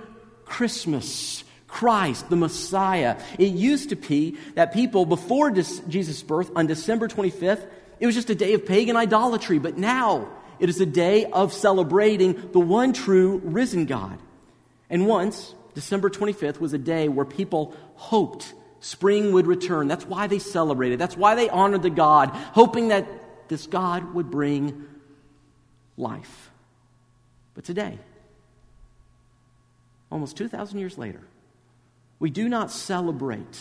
Christmas. 0.45 1.45
Christ, 1.67 2.31
the 2.31 2.35
Messiah. 2.35 3.21
It 3.39 3.53
used 3.53 3.91
to 3.91 3.97
be 3.97 4.39
that 4.55 4.73
people, 4.73 5.05
before 5.05 5.51
Jesus' 5.51 6.23
birth 6.23 6.51
on 6.57 6.67
December 6.67 7.09
25th, 7.09 7.69
it 8.01 8.07
was 8.07 8.15
just 8.15 8.31
a 8.31 8.35
day 8.35 8.55
of 8.55 8.65
pagan 8.65 8.97
idolatry, 8.97 9.59
but 9.59 9.77
now 9.77 10.29
it 10.59 10.71
is 10.71 10.81
a 10.81 10.87
day 10.87 11.27
of 11.27 11.53
celebrating 11.53 12.53
the 12.53 12.59
one 12.59 12.95
true 12.95 13.43
risen 13.45 13.85
God. 13.85 14.19
And 14.89 15.07
once, 15.07 15.55
December 15.75 16.09
25th 16.09 16.59
was 16.59 16.73
a 16.73 16.79
day 16.79 17.09
where 17.09 17.27
people 17.27 17.77
hoped 17.97 18.55
spring 18.81 19.33
would 19.33 19.47
return. 19.47 19.89
That's 19.89 20.07
why 20.07 20.27
they 20.27 20.39
celebrated. 20.39 20.99
That's 20.99 21.17
why 21.17 21.35
they 21.35 21.49
honored 21.49 21.83
the 21.83 21.91
God, 21.91 22.31
hoping 22.31 22.89
that 22.89 23.07
this 23.49 23.67
God 23.67 24.15
would 24.15 24.31
bring 24.31 24.87
life. 25.97 26.51
But 27.55 27.65
today, 27.65 27.99
almost 30.11 30.37
2,000 30.37 30.79
years 30.79 30.97
later, 30.97 31.23
we 32.19 32.31
do 32.31 32.49
not 32.49 32.71
celebrate 32.71 33.61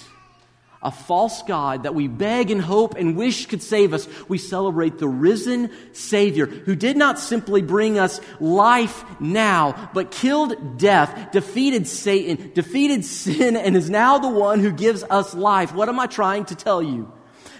a 0.81 0.91
false 0.91 1.41
God 1.43 1.83
that 1.83 1.95
we 1.95 2.07
beg 2.07 2.51
and 2.51 2.61
hope 2.61 2.95
and 2.95 3.17
wish 3.17 3.47
could 3.47 3.63
save 3.63 3.93
us. 3.93 4.07
We 4.27 4.37
celebrate 4.37 4.99
the 4.99 5.07
risen 5.07 5.71
Savior 5.93 6.45
who 6.45 6.75
did 6.75 6.97
not 6.97 7.19
simply 7.19 7.61
bring 7.61 7.97
us 7.97 8.21
life 8.39 9.03
now, 9.19 9.89
but 9.93 10.11
killed 10.11 10.77
death, 10.77 11.31
defeated 11.31 11.87
Satan, 11.87 12.51
defeated 12.53 13.05
sin, 13.17 13.55
and 13.55 13.75
is 13.75 13.89
now 13.89 14.19
the 14.19 14.29
one 14.29 14.59
who 14.59 14.71
gives 14.71 15.03
us 15.03 15.33
life. 15.33 15.73
What 15.73 15.89
am 15.89 15.99
I 15.99 16.07
trying 16.07 16.45
to 16.45 16.55
tell 16.55 16.81
you? 16.81 17.11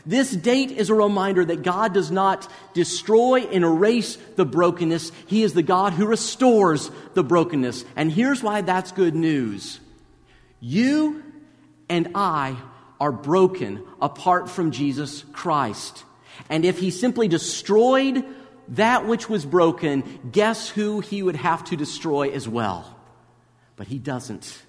This 0.05 0.31
date 0.31 0.71
is 0.71 0.89
a 0.89 0.95
reminder 0.95 1.43
that 1.43 1.63
God 1.63 1.93
does 1.93 2.11
not 2.11 2.49
destroy 2.73 3.41
and 3.41 3.65
erase 3.65 4.17
the 4.37 4.45
brokenness. 4.45 5.11
He 5.25 5.43
is 5.43 5.53
the 5.53 5.63
God 5.63 5.91
who 5.91 6.05
restores 6.05 6.89
the 7.13 7.25
brokenness. 7.25 7.83
And 7.97 8.09
here's 8.09 8.41
why 8.41 8.61
that's 8.61 8.93
good 8.93 9.15
news. 9.15 9.81
You 10.61 11.23
and 11.89 12.11
I 12.15 12.55
are 12.99 13.11
broken 13.11 13.83
apart 14.01 14.49
from 14.49 14.71
Jesus 14.71 15.23
Christ. 15.33 16.03
And 16.49 16.65
if 16.65 16.79
he 16.79 16.91
simply 16.91 17.27
destroyed 17.27 18.25
that 18.69 19.05
which 19.05 19.29
was 19.29 19.45
broken, 19.45 20.29
guess 20.31 20.69
who 20.69 20.99
he 20.99 21.23
would 21.23 21.35
have 21.35 21.63
to 21.65 21.75
destroy 21.75 22.29
as 22.31 22.47
well? 22.47 22.97
But 23.75 23.87
he 23.87 23.97
doesn't. 23.97 24.63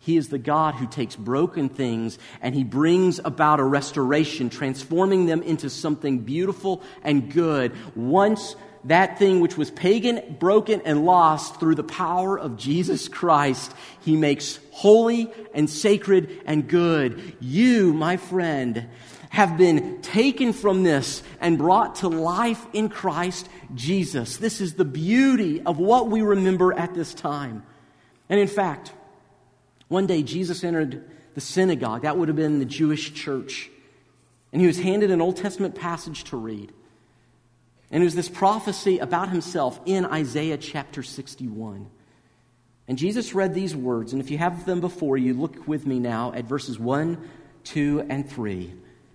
He 0.00 0.16
is 0.16 0.28
the 0.28 0.38
God 0.38 0.74
who 0.74 0.86
takes 0.86 1.16
broken 1.16 1.68
things 1.68 2.18
and 2.40 2.54
he 2.54 2.64
brings 2.64 3.20
about 3.22 3.60
a 3.60 3.64
restoration, 3.64 4.48
transforming 4.48 5.26
them 5.26 5.42
into 5.42 5.68
something 5.68 6.20
beautiful 6.20 6.82
and 7.02 7.30
good. 7.30 7.72
Once 7.94 8.56
that 8.84 9.18
thing 9.18 9.40
which 9.40 9.56
was 9.56 9.70
pagan, 9.70 10.36
broken, 10.38 10.82
and 10.84 11.04
lost 11.04 11.58
through 11.60 11.74
the 11.74 11.84
power 11.84 12.38
of 12.38 12.56
Jesus 12.56 13.08
Christ, 13.08 13.72
he 14.00 14.16
makes 14.16 14.58
holy 14.70 15.32
and 15.54 15.68
sacred 15.68 16.42
and 16.46 16.68
good. 16.68 17.36
You, 17.40 17.92
my 17.92 18.16
friend, 18.16 18.88
have 19.30 19.58
been 19.58 20.00
taken 20.00 20.52
from 20.52 20.82
this 20.82 21.22
and 21.40 21.58
brought 21.58 21.96
to 21.96 22.08
life 22.08 22.64
in 22.72 22.88
Christ 22.88 23.48
Jesus. 23.74 24.38
This 24.38 24.60
is 24.60 24.74
the 24.74 24.84
beauty 24.84 25.60
of 25.62 25.78
what 25.78 26.08
we 26.08 26.22
remember 26.22 26.72
at 26.72 26.94
this 26.94 27.12
time. 27.12 27.64
And 28.28 28.40
in 28.40 28.48
fact, 28.48 28.92
one 29.88 30.06
day 30.06 30.22
Jesus 30.22 30.64
entered 30.64 31.10
the 31.34 31.40
synagogue. 31.40 32.02
That 32.02 32.16
would 32.16 32.28
have 32.28 32.36
been 32.36 32.58
the 32.58 32.64
Jewish 32.64 33.14
church. 33.14 33.70
And 34.52 34.60
he 34.60 34.66
was 34.66 34.78
handed 34.78 35.10
an 35.10 35.20
Old 35.20 35.36
Testament 35.36 35.74
passage 35.74 36.24
to 36.24 36.36
read. 36.36 36.72
And 37.90 38.02
it 38.02 38.04
was 38.04 38.14
this 38.14 38.28
prophecy 38.28 38.98
about 38.98 39.30
himself 39.30 39.80
in 39.86 40.04
Isaiah 40.04 40.58
chapter 40.58 41.02
61. 41.02 41.88
And 42.86 42.98
Jesus 42.98 43.34
read 43.34 43.54
these 43.54 43.76
words, 43.76 44.12
and 44.12 44.22
if 44.22 44.30
you 44.30 44.38
have 44.38 44.64
them 44.64 44.80
before 44.80 45.16
you, 45.16 45.34
look 45.34 45.66
with 45.68 45.86
me 45.86 45.98
now 45.98 46.32
at 46.32 46.44
verses 46.44 46.78
1, 46.78 47.28
2, 47.64 48.06
and 48.08 48.28
3. 48.28 48.72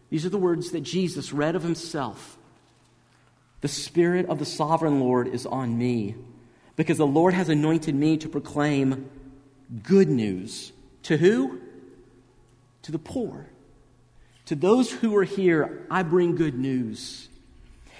These 0.09 0.25
are 0.25 0.29
the 0.29 0.37
words 0.37 0.71
that 0.71 0.81
Jesus 0.81 1.33
read 1.33 1.55
of 1.55 1.63
himself. 1.63 2.37
The 3.61 3.67
Spirit 3.67 4.27
of 4.27 4.39
the 4.39 4.45
sovereign 4.45 4.99
Lord 4.99 5.27
is 5.27 5.45
on 5.45 5.77
me, 5.77 6.15
because 6.75 6.97
the 6.97 7.07
Lord 7.07 7.33
has 7.33 7.49
anointed 7.49 7.95
me 7.95 8.17
to 8.17 8.29
proclaim 8.29 9.09
good 9.81 10.09
news. 10.09 10.71
To 11.03 11.17
who? 11.17 11.59
To 12.83 12.91
the 12.91 12.99
poor. 12.99 13.47
To 14.45 14.55
those 14.55 14.91
who 14.91 15.15
are 15.15 15.23
here, 15.23 15.85
I 15.89 16.03
bring 16.03 16.35
good 16.35 16.59
news. 16.59 17.29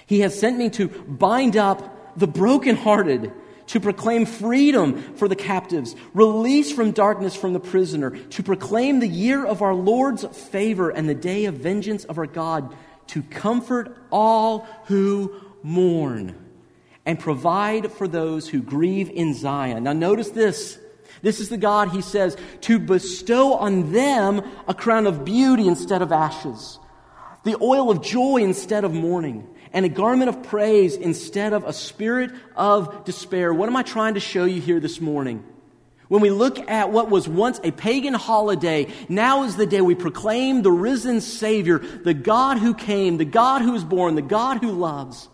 He 0.06 0.20
has 0.20 0.38
sent 0.38 0.58
me 0.58 0.70
to 0.70 0.88
bind 0.88 1.56
up 1.56 2.18
the 2.18 2.26
brokenhearted, 2.26 3.32
to 3.68 3.80
proclaim 3.80 4.26
freedom 4.26 5.02
for 5.14 5.26
the 5.26 5.36
captives, 5.36 5.96
release 6.12 6.70
from 6.70 6.90
darkness 6.90 7.34
from 7.34 7.54
the 7.54 7.60
prisoner, 7.60 8.10
to 8.10 8.42
proclaim 8.42 9.00
the 9.00 9.08
year 9.08 9.44
of 9.44 9.62
our 9.62 9.74
Lord's 9.74 10.24
favor 10.24 10.90
and 10.90 11.08
the 11.08 11.14
day 11.14 11.46
of 11.46 11.54
vengeance 11.54 12.04
of 12.04 12.18
our 12.18 12.26
God, 12.26 12.74
to 13.08 13.22
comfort 13.22 13.96
all 14.10 14.66
who 14.84 15.34
mourn, 15.62 16.36
and 17.06 17.18
provide 17.18 17.90
for 17.90 18.06
those 18.06 18.48
who 18.48 18.62
grieve 18.62 19.10
in 19.10 19.34
Zion. 19.34 19.84
Now, 19.84 19.92
notice 19.92 20.30
this. 20.30 20.78
This 21.22 21.40
is 21.40 21.48
the 21.48 21.56
God, 21.56 21.88
he 21.88 22.02
says, 22.02 22.36
to 22.62 22.78
bestow 22.78 23.54
on 23.54 23.92
them 23.92 24.42
a 24.68 24.74
crown 24.74 25.06
of 25.06 25.24
beauty 25.24 25.66
instead 25.66 26.02
of 26.02 26.12
ashes, 26.12 26.78
the 27.44 27.56
oil 27.62 27.90
of 27.90 28.02
joy 28.02 28.38
instead 28.38 28.84
of 28.84 28.92
mourning 28.92 29.48
and 29.74 29.84
a 29.84 29.90
garment 29.90 30.28
of 30.28 30.44
praise 30.44 30.94
instead 30.96 31.52
of 31.52 31.64
a 31.64 31.72
spirit 31.72 32.30
of 32.56 33.04
despair. 33.04 33.52
What 33.52 33.68
am 33.68 33.76
I 33.76 33.82
trying 33.82 34.14
to 34.14 34.20
show 34.20 34.44
you 34.44 34.60
here 34.60 34.78
this 34.78 35.00
morning? 35.00 35.44
When 36.06 36.22
we 36.22 36.30
look 36.30 36.70
at 36.70 36.92
what 36.92 37.10
was 37.10 37.28
once 37.28 37.60
a 37.64 37.72
pagan 37.72 38.14
holiday, 38.14 38.86
now 39.08 39.42
is 39.42 39.56
the 39.56 39.66
day 39.66 39.80
we 39.80 39.96
proclaim 39.96 40.62
the 40.62 40.70
risen 40.70 41.20
Savior, 41.20 41.78
the 41.78 42.14
God 42.14 42.58
who 42.58 42.72
came, 42.72 43.16
the 43.16 43.24
God 43.24 43.62
who 43.62 43.74
is 43.74 43.82
born, 43.82 44.14
the 44.14 44.22
God 44.22 44.58
who 44.58 44.70
loves. 44.70 45.28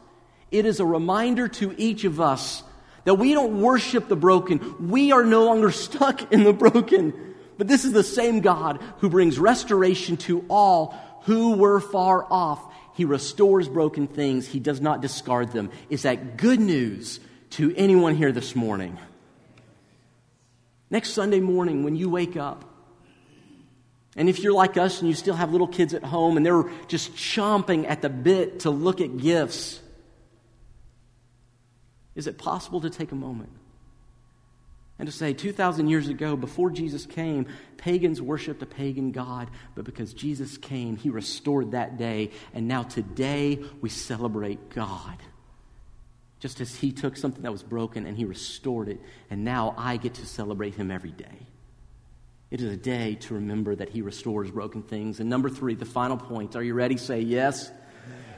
It 0.50 0.64
is 0.64 0.80
a 0.80 0.86
reminder 0.86 1.46
to 1.48 1.74
each 1.76 2.04
of 2.04 2.18
us 2.18 2.62
that 3.04 3.14
we 3.14 3.34
don't 3.34 3.60
worship 3.60 4.08
the 4.08 4.16
broken. 4.16 4.88
We 4.88 5.12
are 5.12 5.24
no 5.24 5.44
longer 5.44 5.70
stuck 5.70 6.32
in 6.32 6.44
the 6.44 6.54
broken. 6.54 7.34
But 7.58 7.68
this 7.68 7.84
is 7.84 7.92
the 7.92 8.02
same 8.02 8.40
God 8.40 8.80
who 9.00 9.10
brings 9.10 9.38
restoration 9.38 10.16
to 10.18 10.46
all 10.48 10.94
who 11.24 11.56
were 11.56 11.80
far 11.80 12.26
off. 12.30 12.69
He 13.00 13.06
restores 13.06 13.66
broken 13.66 14.08
things, 14.08 14.46
He 14.46 14.60
does 14.60 14.78
not 14.82 15.00
discard 15.00 15.52
them. 15.52 15.70
Is 15.88 16.02
that 16.02 16.36
good 16.36 16.60
news 16.60 17.18
to 17.52 17.74
anyone 17.74 18.14
here 18.14 18.30
this 18.30 18.54
morning? 18.54 18.98
Next 20.90 21.12
Sunday 21.12 21.40
morning, 21.40 21.82
when 21.82 21.96
you 21.96 22.10
wake 22.10 22.36
up, 22.36 22.62
and 24.16 24.28
if 24.28 24.40
you're 24.40 24.52
like 24.52 24.76
us 24.76 25.00
and 25.00 25.08
you 25.08 25.14
still 25.14 25.32
have 25.34 25.50
little 25.50 25.66
kids 25.66 25.94
at 25.94 26.04
home 26.04 26.36
and 26.36 26.44
they're 26.44 26.70
just 26.88 27.14
chomping 27.14 27.88
at 27.88 28.02
the 28.02 28.10
bit 28.10 28.60
to 28.60 28.70
look 28.70 29.00
at 29.00 29.16
gifts, 29.16 29.80
is 32.14 32.26
it 32.26 32.36
possible 32.36 32.82
to 32.82 32.90
take 32.90 33.12
a 33.12 33.14
moment 33.16 33.50
and 35.00 35.08
to 35.08 35.12
say, 35.12 35.32
2,000 35.32 35.88
years 35.88 36.08
ago, 36.08 36.36
before 36.36 36.68
Jesus 36.68 37.06
came, 37.06 37.46
pagans 37.78 38.20
worshiped 38.20 38.62
a 38.62 38.66
pagan 38.66 39.12
God, 39.12 39.48
but 39.74 39.86
because 39.86 40.12
Jesus 40.12 40.58
came, 40.58 40.98
he 40.98 41.08
restored 41.08 41.70
that 41.70 41.96
day, 41.96 42.32
and 42.52 42.68
now 42.68 42.82
today 42.82 43.64
we 43.80 43.88
celebrate 43.88 44.68
God. 44.68 45.16
Just 46.38 46.60
as 46.60 46.76
he 46.76 46.92
took 46.92 47.16
something 47.16 47.42
that 47.44 47.50
was 47.50 47.62
broken 47.62 48.04
and 48.04 48.14
he 48.14 48.26
restored 48.26 48.90
it, 48.90 49.00
and 49.30 49.42
now 49.42 49.74
I 49.78 49.96
get 49.96 50.14
to 50.14 50.26
celebrate 50.26 50.74
him 50.74 50.90
every 50.90 51.12
day. 51.12 51.46
It 52.50 52.60
is 52.60 52.70
a 52.70 52.76
day 52.76 53.14
to 53.20 53.34
remember 53.34 53.74
that 53.76 53.88
he 53.88 54.02
restores 54.02 54.50
broken 54.50 54.82
things. 54.82 55.18
And 55.18 55.30
number 55.30 55.48
three, 55.48 55.76
the 55.76 55.86
final 55.86 56.18
point. 56.18 56.56
Are 56.56 56.62
you 56.62 56.74
ready? 56.74 56.98
Say 56.98 57.22
yes. 57.22 57.70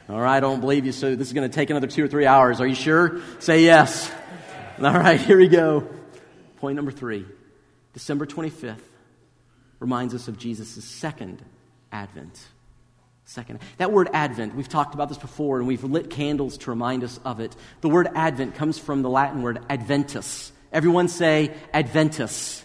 All 0.09 0.21
right, 0.21 0.37
I 0.37 0.41
don't 0.41 0.61
believe 0.61 0.87
you, 0.87 0.93
so 0.93 1.17
this 1.17 1.27
is 1.27 1.33
going 1.33 1.51
to 1.51 1.55
take 1.55 1.71
another 1.71 1.89
two 1.89 2.05
or 2.05 2.09
three 2.09 2.27
hours. 2.27 2.61
Are 2.61 2.67
you 2.69 2.77
sure? 2.77 3.21
Say 3.41 3.65
yes. 3.65 4.13
All 4.81 4.93
right, 4.93 5.21
here 5.21 5.39
we 5.39 5.49
go. 5.49 6.02
Point 6.63 6.77
number 6.77 6.93
three 6.93 7.27
December 7.93 8.25
25th 8.25 8.79
reminds 9.81 10.15
us 10.15 10.29
of 10.29 10.39
Jesus' 10.39 10.85
second 10.85 11.45
advent. 11.91 12.41
Second. 13.25 13.59
That 13.79 13.91
word 13.91 14.09
advent, 14.13 14.55
we've 14.55 14.69
talked 14.69 14.95
about 14.95 15.09
this 15.09 15.19
before 15.19 15.59
and 15.59 15.67
we've 15.67 15.83
lit 15.83 16.09
candles 16.09 16.59
to 16.59 16.71
remind 16.71 17.03
us 17.03 17.19
of 17.25 17.41
it. 17.41 17.57
The 17.81 17.89
word 17.89 18.09
advent 18.15 18.55
comes 18.55 18.79
from 18.79 19.03
the 19.03 19.11
Latin 19.11 19.43
word 19.43 19.59
adventus. 19.69 20.53
Everyone 20.73 21.09
say 21.09 21.53
adventus. 21.75 22.65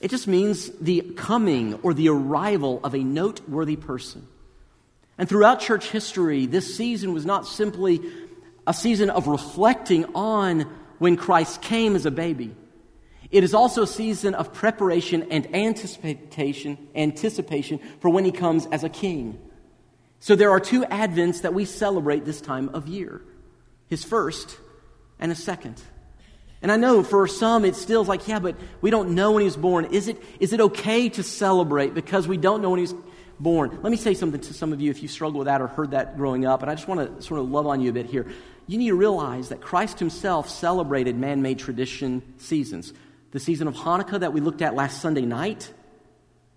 It 0.00 0.12
just 0.12 0.28
means 0.28 0.70
the 0.80 1.00
coming 1.16 1.74
or 1.82 1.92
the 1.92 2.10
arrival 2.10 2.78
of 2.84 2.94
a 2.94 3.00
noteworthy 3.00 3.74
person. 3.74 4.28
And 5.18 5.28
throughout 5.28 5.58
church 5.58 5.90
history, 5.90 6.46
this 6.46 6.76
season 6.76 7.12
was 7.12 7.26
not 7.26 7.48
simply 7.48 8.00
a 8.64 8.72
season 8.72 9.10
of 9.10 9.26
reflecting 9.26 10.04
on 10.14 10.72
when 10.98 11.16
Christ 11.16 11.60
came 11.62 11.96
as 11.96 12.06
a 12.06 12.12
baby. 12.12 12.54
It 13.36 13.44
is 13.44 13.52
also 13.52 13.82
a 13.82 13.86
season 13.86 14.32
of 14.32 14.54
preparation 14.54 15.26
and 15.30 15.54
anticipation, 15.54 16.78
anticipation 16.94 17.80
for 18.00 18.08
when 18.08 18.24
he 18.24 18.32
comes 18.32 18.64
as 18.72 18.82
a 18.82 18.88
king. 18.88 19.38
So 20.20 20.36
there 20.36 20.48
are 20.48 20.58
two 20.58 20.84
advents 20.84 21.42
that 21.42 21.52
we 21.52 21.66
celebrate 21.66 22.24
this 22.24 22.40
time 22.40 22.70
of 22.70 22.88
year. 22.88 23.20
His 23.88 24.02
first 24.04 24.56
and 25.18 25.30
a 25.30 25.34
second. 25.34 25.82
And 26.62 26.72
I 26.72 26.78
know 26.78 27.02
for 27.02 27.26
some 27.26 27.66
it 27.66 27.76
still 27.76 28.04
like, 28.04 28.26
yeah, 28.26 28.38
but 28.38 28.56
we 28.80 28.90
don't 28.90 29.10
know 29.10 29.32
when 29.32 29.42
he 29.42 29.44
was 29.44 29.58
born. 29.58 29.84
Is 29.84 30.08
it, 30.08 30.16
is 30.40 30.54
it 30.54 30.60
okay 30.62 31.10
to 31.10 31.22
celebrate 31.22 31.92
because 31.92 32.26
we 32.26 32.38
don't 32.38 32.62
know 32.62 32.70
when 32.70 32.78
he 32.78 32.84
was 32.84 32.94
born? 33.38 33.78
Let 33.82 33.90
me 33.90 33.98
say 33.98 34.14
something 34.14 34.40
to 34.40 34.54
some 34.54 34.72
of 34.72 34.80
you 34.80 34.90
if 34.90 35.02
you 35.02 35.08
struggle 35.08 35.40
with 35.40 35.46
that 35.46 35.60
or 35.60 35.66
heard 35.66 35.90
that 35.90 36.16
growing 36.16 36.46
up, 36.46 36.62
and 36.62 36.70
I 36.70 36.74
just 36.74 36.88
want 36.88 37.18
to 37.18 37.22
sort 37.22 37.40
of 37.40 37.50
love 37.50 37.66
on 37.66 37.82
you 37.82 37.90
a 37.90 37.92
bit 37.92 38.06
here. 38.06 38.32
You 38.66 38.78
need 38.78 38.88
to 38.88 38.96
realize 38.96 39.50
that 39.50 39.60
Christ 39.60 39.98
himself 39.98 40.48
celebrated 40.48 41.18
man 41.18 41.42
made 41.42 41.58
tradition 41.58 42.22
seasons. 42.38 42.94
The 43.36 43.40
season 43.40 43.68
of 43.68 43.74
Hanukkah 43.74 44.20
that 44.20 44.32
we 44.32 44.40
looked 44.40 44.62
at 44.62 44.74
last 44.74 45.02
Sunday 45.02 45.26
night, 45.26 45.70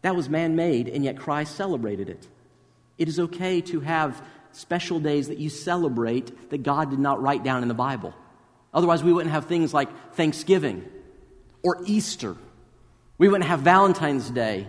that 0.02 0.16
was 0.16 0.30
man 0.30 0.56
made, 0.56 0.88
and 0.88 1.04
yet 1.04 1.18
Christ 1.18 1.58
celebrated 1.58 2.08
it. 2.08 2.26
It 2.98 3.10
is 3.10 3.20
okay 3.20 3.60
to 3.60 3.82
have 3.82 4.24
special 4.54 5.02
days 5.02 5.28
that 5.28 5.40
you 5.40 5.50
celebrate 5.50 6.52
that 6.52 6.64
God 6.64 6.90
did 6.90 7.00
not 7.00 7.22
write 7.22 7.44
down 7.44 7.64
in 7.64 7.68
the 7.68 7.74
Bible. 7.74 8.14
Otherwise, 8.74 9.04
we 9.04 9.12
wouldn't 9.12 9.34
have 9.34 9.48
things 9.48 9.74
like 9.74 9.90
Thanksgiving 10.14 10.86
or 11.64 11.84
Easter. 11.86 12.38
We 13.18 13.28
wouldn't 13.28 13.50
have 13.50 13.60
Valentine's 13.60 14.30
Day. 14.30 14.66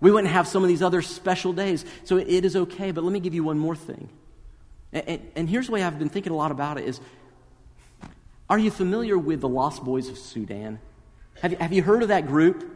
We 0.00 0.10
wouldn't 0.10 0.32
have 0.32 0.48
some 0.48 0.62
of 0.62 0.68
these 0.68 0.82
other 0.82 1.02
special 1.02 1.52
days. 1.52 1.84
So 2.04 2.16
it 2.16 2.46
is 2.46 2.56
okay, 2.56 2.92
but 2.92 3.04
let 3.04 3.12
me 3.12 3.20
give 3.20 3.34
you 3.34 3.44
one 3.44 3.58
more 3.58 3.76
thing. 3.76 4.08
And, 4.90 5.50
here's 5.50 5.66
the 5.66 5.72
way 5.72 5.82
I've 5.82 5.98
been 5.98 6.08
thinking 6.08 6.32
a 6.32 6.36
lot 6.36 6.50
about 6.50 6.78
it 6.78 6.86
is, 6.86 6.98
are 8.48 8.58
you 8.58 8.70
familiar 8.70 9.18
with 9.18 9.42
the 9.42 9.50
Lost 9.50 9.84
Boys 9.84 10.08
of 10.08 10.16
Sudan? 10.16 10.78
Have 11.40 11.52
you, 11.52 11.58
have 11.58 11.72
you 11.72 11.82
heard 11.82 12.02
of 12.02 12.08
that 12.08 12.26
group? 12.26 12.68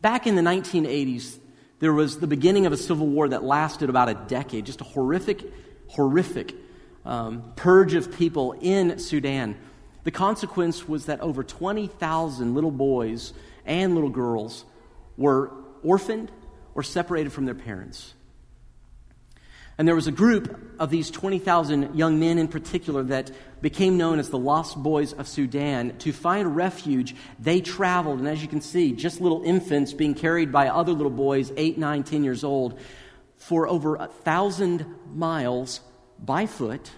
Back 0.00 0.26
in 0.26 0.34
the 0.34 0.42
1980s, 0.42 1.38
there 1.78 1.92
was 1.92 2.18
the 2.18 2.26
beginning 2.26 2.66
of 2.66 2.72
a 2.72 2.76
civil 2.76 3.06
war 3.06 3.28
that 3.28 3.42
lasted 3.42 3.88
about 3.88 4.08
a 4.08 4.14
decade, 4.14 4.66
just 4.66 4.80
a 4.80 4.84
horrific, 4.84 5.42
horrific 5.88 6.54
um, 7.04 7.52
purge 7.56 7.94
of 7.94 8.16
people 8.16 8.52
in 8.60 8.98
Sudan. 8.98 9.56
The 10.04 10.10
consequence 10.10 10.88
was 10.88 11.06
that 11.06 11.20
over 11.20 11.42
20,000 11.44 12.54
little 12.54 12.70
boys 12.70 13.32
and 13.64 13.94
little 13.94 14.10
girls 14.10 14.64
were 15.16 15.52
orphaned 15.82 16.30
or 16.74 16.82
separated 16.82 17.32
from 17.32 17.44
their 17.44 17.54
parents. 17.54 18.14
And 19.78 19.88
there 19.88 19.94
was 19.94 20.06
a 20.06 20.12
group 20.12 20.74
of 20.78 20.90
these 20.90 21.10
20,000 21.10 21.94
young 21.94 22.20
men 22.20 22.38
in 22.38 22.48
particular 22.48 23.02
that 23.04 23.30
became 23.62 23.96
known 23.96 24.18
as 24.18 24.28
the 24.28 24.38
Lost 24.38 24.76
Boys 24.82 25.12
of 25.12 25.26
Sudan. 25.26 25.96
To 25.98 26.12
find 26.12 26.54
refuge, 26.54 27.14
they 27.38 27.60
traveled, 27.60 28.18
and 28.18 28.28
as 28.28 28.42
you 28.42 28.48
can 28.48 28.60
see, 28.60 28.92
just 28.92 29.20
little 29.20 29.42
infants 29.42 29.92
being 29.92 30.14
carried 30.14 30.52
by 30.52 30.68
other 30.68 30.92
little 30.92 31.10
boys, 31.10 31.52
8, 31.56 31.78
9, 31.78 32.02
10 32.02 32.24
years 32.24 32.44
old, 32.44 32.78
for 33.36 33.66
over 33.66 33.96
a 33.96 34.06
thousand 34.06 34.86
miles 35.14 35.80
by 36.18 36.46
foot, 36.46 36.90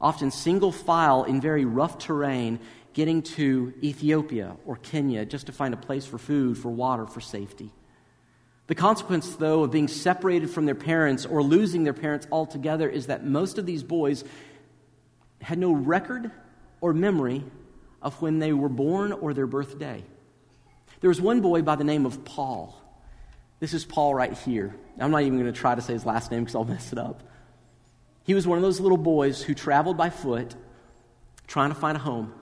often 0.00 0.30
single 0.30 0.72
file 0.72 1.24
in 1.24 1.40
very 1.40 1.64
rough 1.64 1.98
terrain, 1.98 2.58
getting 2.94 3.22
to 3.22 3.72
Ethiopia 3.82 4.56
or 4.64 4.76
Kenya 4.76 5.24
just 5.24 5.46
to 5.46 5.52
find 5.52 5.74
a 5.74 5.76
place 5.76 6.06
for 6.06 6.18
food, 6.18 6.56
for 6.58 6.70
water, 6.70 7.06
for 7.06 7.20
safety. 7.20 7.70
The 8.70 8.76
consequence, 8.76 9.34
though, 9.34 9.64
of 9.64 9.72
being 9.72 9.88
separated 9.88 10.48
from 10.48 10.64
their 10.64 10.76
parents 10.76 11.26
or 11.26 11.42
losing 11.42 11.82
their 11.82 11.92
parents 11.92 12.28
altogether 12.30 12.88
is 12.88 13.06
that 13.08 13.26
most 13.26 13.58
of 13.58 13.66
these 13.66 13.82
boys 13.82 14.22
had 15.42 15.58
no 15.58 15.72
record 15.72 16.30
or 16.80 16.94
memory 16.94 17.42
of 18.00 18.22
when 18.22 18.38
they 18.38 18.52
were 18.52 18.68
born 18.68 19.10
or 19.10 19.34
their 19.34 19.48
birthday. 19.48 20.04
There 21.00 21.08
was 21.08 21.20
one 21.20 21.40
boy 21.40 21.62
by 21.62 21.74
the 21.74 21.82
name 21.82 22.06
of 22.06 22.24
Paul. 22.24 22.80
This 23.58 23.74
is 23.74 23.84
Paul 23.84 24.14
right 24.14 24.34
here. 24.34 24.72
I'm 25.00 25.10
not 25.10 25.22
even 25.22 25.40
going 25.40 25.52
to 25.52 25.60
try 25.60 25.74
to 25.74 25.82
say 25.82 25.94
his 25.94 26.06
last 26.06 26.30
name 26.30 26.44
because 26.44 26.54
I'll 26.54 26.62
mess 26.62 26.92
it 26.92 26.98
up. 26.98 27.24
He 28.22 28.34
was 28.34 28.46
one 28.46 28.56
of 28.56 28.62
those 28.62 28.78
little 28.78 28.96
boys 28.96 29.42
who 29.42 29.52
traveled 29.52 29.96
by 29.96 30.10
foot 30.10 30.54
trying 31.48 31.70
to 31.70 31.74
find 31.74 31.96
a 31.96 32.00
home. 32.00 32.39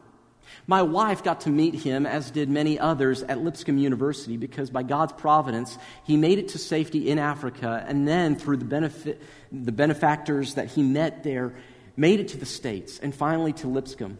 My 0.66 0.82
wife 0.82 1.22
got 1.22 1.42
to 1.42 1.50
meet 1.50 1.74
him, 1.74 2.06
as 2.06 2.30
did 2.30 2.48
many 2.48 2.78
others, 2.78 3.22
at 3.22 3.38
Lipscomb 3.38 3.78
University 3.78 4.36
because 4.36 4.70
by 4.70 4.82
God's 4.82 5.12
providence, 5.12 5.78
he 6.04 6.16
made 6.16 6.38
it 6.38 6.48
to 6.48 6.58
safety 6.58 7.08
in 7.10 7.18
Africa, 7.18 7.84
and 7.86 8.06
then 8.06 8.36
through 8.36 8.58
the, 8.58 8.64
benefit, 8.64 9.22
the 9.50 9.72
benefactors 9.72 10.54
that 10.54 10.68
he 10.68 10.82
met 10.82 11.22
there, 11.22 11.54
made 11.96 12.20
it 12.20 12.28
to 12.28 12.36
the 12.36 12.46
States, 12.46 12.98
and 12.98 13.14
finally 13.14 13.52
to 13.54 13.66
Lipscomb. 13.66 14.18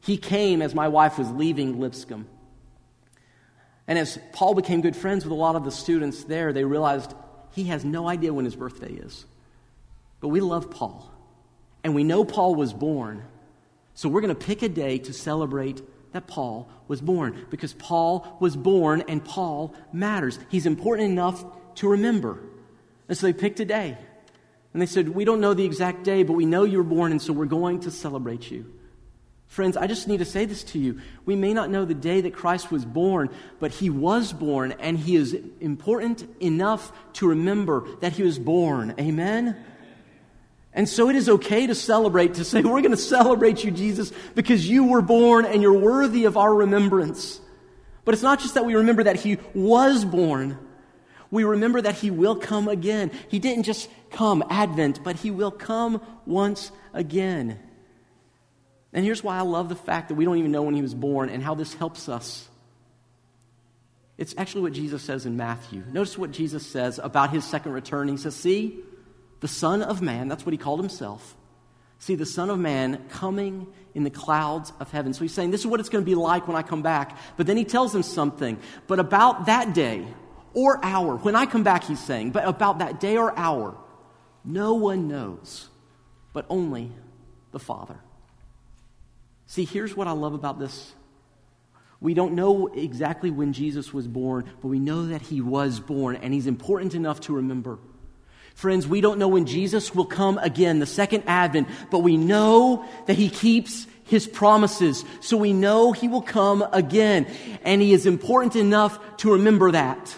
He 0.00 0.16
came 0.16 0.62
as 0.62 0.74
my 0.74 0.88
wife 0.88 1.18
was 1.18 1.30
leaving 1.30 1.78
Lipscomb. 1.78 2.26
And 3.86 3.98
as 3.98 4.18
Paul 4.32 4.54
became 4.54 4.80
good 4.80 4.96
friends 4.96 5.24
with 5.24 5.32
a 5.32 5.36
lot 5.36 5.56
of 5.56 5.64
the 5.64 5.70
students 5.70 6.24
there, 6.24 6.52
they 6.52 6.64
realized 6.64 7.14
he 7.52 7.64
has 7.64 7.84
no 7.84 8.08
idea 8.08 8.32
when 8.32 8.44
his 8.44 8.56
birthday 8.56 8.92
is. 8.92 9.24
But 10.20 10.28
we 10.28 10.40
love 10.40 10.70
Paul. 10.70 11.10
And 11.84 11.94
we 11.94 12.04
know 12.04 12.24
Paul 12.24 12.54
was 12.54 12.72
born. 12.72 13.24
So 13.94 14.08
we're 14.08 14.20
going 14.20 14.34
to 14.34 14.46
pick 14.46 14.62
a 14.62 14.68
day 14.68 14.98
to 14.98 15.12
celebrate 15.12 15.82
that 16.12 16.26
Paul 16.26 16.68
was 16.88 17.00
born 17.00 17.46
because 17.50 17.72
Paul 17.74 18.36
was 18.40 18.56
born 18.56 19.02
and 19.08 19.24
Paul 19.24 19.74
matters. 19.92 20.38
He's 20.48 20.66
important 20.66 21.10
enough 21.10 21.44
to 21.76 21.88
remember. 21.88 22.38
And 23.08 23.16
so 23.16 23.26
they 23.26 23.32
picked 23.32 23.60
a 23.60 23.64
day. 23.64 23.96
And 24.72 24.80
they 24.80 24.86
said, 24.86 25.08
We 25.10 25.24
don't 25.24 25.40
know 25.40 25.54
the 25.54 25.64
exact 25.64 26.04
day, 26.04 26.22
but 26.22 26.32
we 26.32 26.46
know 26.46 26.64
you 26.64 26.78
were 26.78 26.84
born, 26.84 27.12
and 27.12 27.20
so 27.20 27.32
we're 27.32 27.44
going 27.44 27.80
to 27.80 27.90
celebrate 27.90 28.50
you. 28.50 28.72
Friends, 29.46 29.76
I 29.76 29.86
just 29.86 30.08
need 30.08 30.20
to 30.20 30.24
say 30.24 30.46
this 30.46 30.64
to 30.64 30.78
you. 30.78 30.98
We 31.26 31.36
may 31.36 31.52
not 31.52 31.68
know 31.68 31.84
the 31.84 31.92
day 31.92 32.22
that 32.22 32.32
Christ 32.32 32.70
was 32.70 32.86
born, 32.86 33.28
but 33.60 33.70
he 33.70 33.90
was 33.90 34.32
born, 34.32 34.72
and 34.72 34.98
he 34.98 35.14
is 35.14 35.36
important 35.60 36.26
enough 36.40 36.90
to 37.14 37.28
remember 37.28 37.86
that 38.00 38.12
he 38.12 38.22
was 38.22 38.38
born. 38.38 38.94
Amen? 38.98 39.62
And 40.74 40.88
so 40.88 41.10
it 41.10 41.16
is 41.16 41.28
okay 41.28 41.66
to 41.66 41.74
celebrate, 41.74 42.34
to 42.34 42.44
say, 42.44 42.62
We're 42.62 42.80
going 42.80 42.92
to 42.92 42.96
celebrate 42.96 43.62
you, 43.64 43.70
Jesus, 43.70 44.12
because 44.34 44.68
you 44.68 44.84
were 44.84 45.02
born 45.02 45.44
and 45.44 45.60
you're 45.60 45.78
worthy 45.78 46.24
of 46.24 46.36
our 46.36 46.54
remembrance. 46.54 47.40
But 48.04 48.14
it's 48.14 48.22
not 48.22 48.40
just 48.40 48.54
that 48.54 48.64
we 48.64 48.74
remember 48.74 49.04
that 49.04 49.16
he 49.16 49.38
was 49.54 50.04
born, 50.04 50.58
we 51.30 51.44
remember 51.44 51.80
that 51.80 51.94
he 51.94 52.10
will 52.10 52.36
come 52.36 52.68
again. 52.68 53.10
He 53.28 53.38
didn't 53.38 53.64
just 53.64 53.88
come, 54.10 54.44
Advent, 54.50 55.02
but 55.02 55.16
he 55.16 55.30
will 55.30 55.50
come 55.50 56.02
once 56.26 56.70
again. 56.92 57.58
And 58.92 59.04
here's 59.04 59.24
why 59.24 59.38
I 59.38 59.40
love 59.40 59.70
the 59.70 59.74
fact 59.74 60.08
that 60.08 60.14
we 60.14 60.26
don't 60.26 60.36
even 60.36 60.52
know 60.52 60.62
when 60.62 60.74
he 60.74 60.82
was 60.82 60.94
born 60.94 61.30
and 61.30 61.42
how 61.42 61.54
this 61.54 61.72
helps 61.72 62.08
us. 62.08 62.48
It's 64.18 64.34
actually 64.36 64.62
what 64.62 64.74
Jesus 64.74 65.02
says 65.02 65.24
in 65.24 65.38
Matthew. 65.38 65.82
Notice 65.90 66.18
what 66.18 66.32
Jesus 66.32 66.66
says 66.66 67.00
about 67.02 67.30
his 67.30 67.44
second 67.44 67.72
return. 67.72 68.08
He 68.08 68.18
says, 68.18 68.36
See, 68.36 68.80
the 69.42 69.48
Son 69.48 69.82
of 69.82 70.00
Man, 70.00 70.28
that's 70.28 70.46
what 70.46 70.52
he 70.52 70.56
called 70.56 70.80
himself. 70.80 71.36
See, 71.98 72.14
the 72.14 72.24
Son 72.24 72.48
of 72.48 72.58
Man 72.58 73.04
coming 73.10 73.66
in 73.92 74.04
the 74.04 74.10
clouds 74.10 74.72
of 74.80 74.90
heaven. 74.90 75.12
So 75.12 75.22
he's 75.22 75.34
saying, 75.34 75.50
This 75.50 75.60
is 75.60 75.66
what 75.66 75.80
it's 75.80 75.88
going 75.88 76.04
to 76.04 76.08
be 76.08 76.14
like 76.14 76.48
when 76.48 76.56
I 76.56 76.62
come 76.62 76.80
back. 76.80 77.18
But 77.36 77.46
then 77.46 77.56
he 77.56 77.64
tells 77.64 77.92
them 77.92 78.04
something. 78.04 78.58
But 78.86 79.00
about 79.00 79.46
that 79.46 79.74
day 79.74 80.06
or 80.54 80.84
hour, 80.84 81.16
when 81.16 81.34
I 81.34 81.46
come 81.46 81.64
back, 81.64 81.84
he's 81.84 82.02
saying, 82.02 82.30
but 82.30 82.46
about 82.46 82.78
that 82.78 83.00
day 83.00 83.16
or 83.16 83.36
hour, 83.36 83.76
no 84.44 84.74
one 84.74 85.08
knows, 85.08 85.68
but 86.32 86.46
only 86.48 86.92
the 87.50 87.58
Father. 87.58 87.98
See, 89.46 89.64
here's 89.64 89.96
what 89.96 90.06
I 90.06 90.12
love 90.12 90.34
about 90.34 90.60
this. 90.60 90.92
We 92.00 92.14
don't 92.14 92.34
know 92.34 92.68
exactly 92.68 93.30
when 93.30 93.52
Jesus 93.52 93.92
was 93.92 94.06
born, 94.06 94.48
but 94.60 94.68
we 94.68 94.78
know 94.78 95.06
that 95.06 95.22
he 95.22 95.40
was 95.40 95.80
born, 95.80 96.16
and 96.16 96.32
he's 96.32 96.46
important 96.46 96.94
enough 96.94 97.20
to 97.22 97.34
remember. 97.34 97.78
Friends, 98.54 98.86
we 98.86 99.00
don't 99.00 99.18
know 99.18 99.28
when 99.28 99.46
Jesus 99.46 99.94
will 99.94 100.04
come 100.04 100.38
again, 100.38 100.78
the 100.78 100.86
second 100.86 101.24
advent, 101.26 101.68
but 101.90 102.00
we 102.00 102.16
know 102.16 102.84
that 103.06 103.16
he 103.16 103.28
keeps 103.28 103.86
his 104.04 104.26
promises. 104.26 105.04
So 105.20 105.36
we 105.36 105.52
know 105.52 105.92
he 105.92 106.06
will 106.06 106.22
come 106.22 106.62
again. 106.72 107.26
And 107.64 107.80
he 107.80 107.92
is 107.92 108.06
important 108.06 108.56
enough 108.56 108.98
to 109.18 109.32
remember 109.32 109.70
that. 109.72 110.14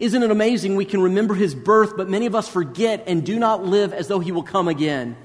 Isn't 0.00 0.22
it 0.22 0.30
amazing 0.30 0.76
we 0.76 0.84
can 0.84 1.02
remember 1.02 1.34
his 1.34 1.54
birth, 1.54 1.96
but 1.96 2.08
many 2.08 2.26
of 2.26 2.34
us 2.34 2.48
forget 2.48 3.04
and 3.06 3.24
do 3.24 3.38
not 3.38 3.64
live 3.64 3.92
as 3.92 4.08
though 4.08 4.20
he 4.20 4.32
will 4.32 4.42
come 4.42 4.68
again? 4.68 5.16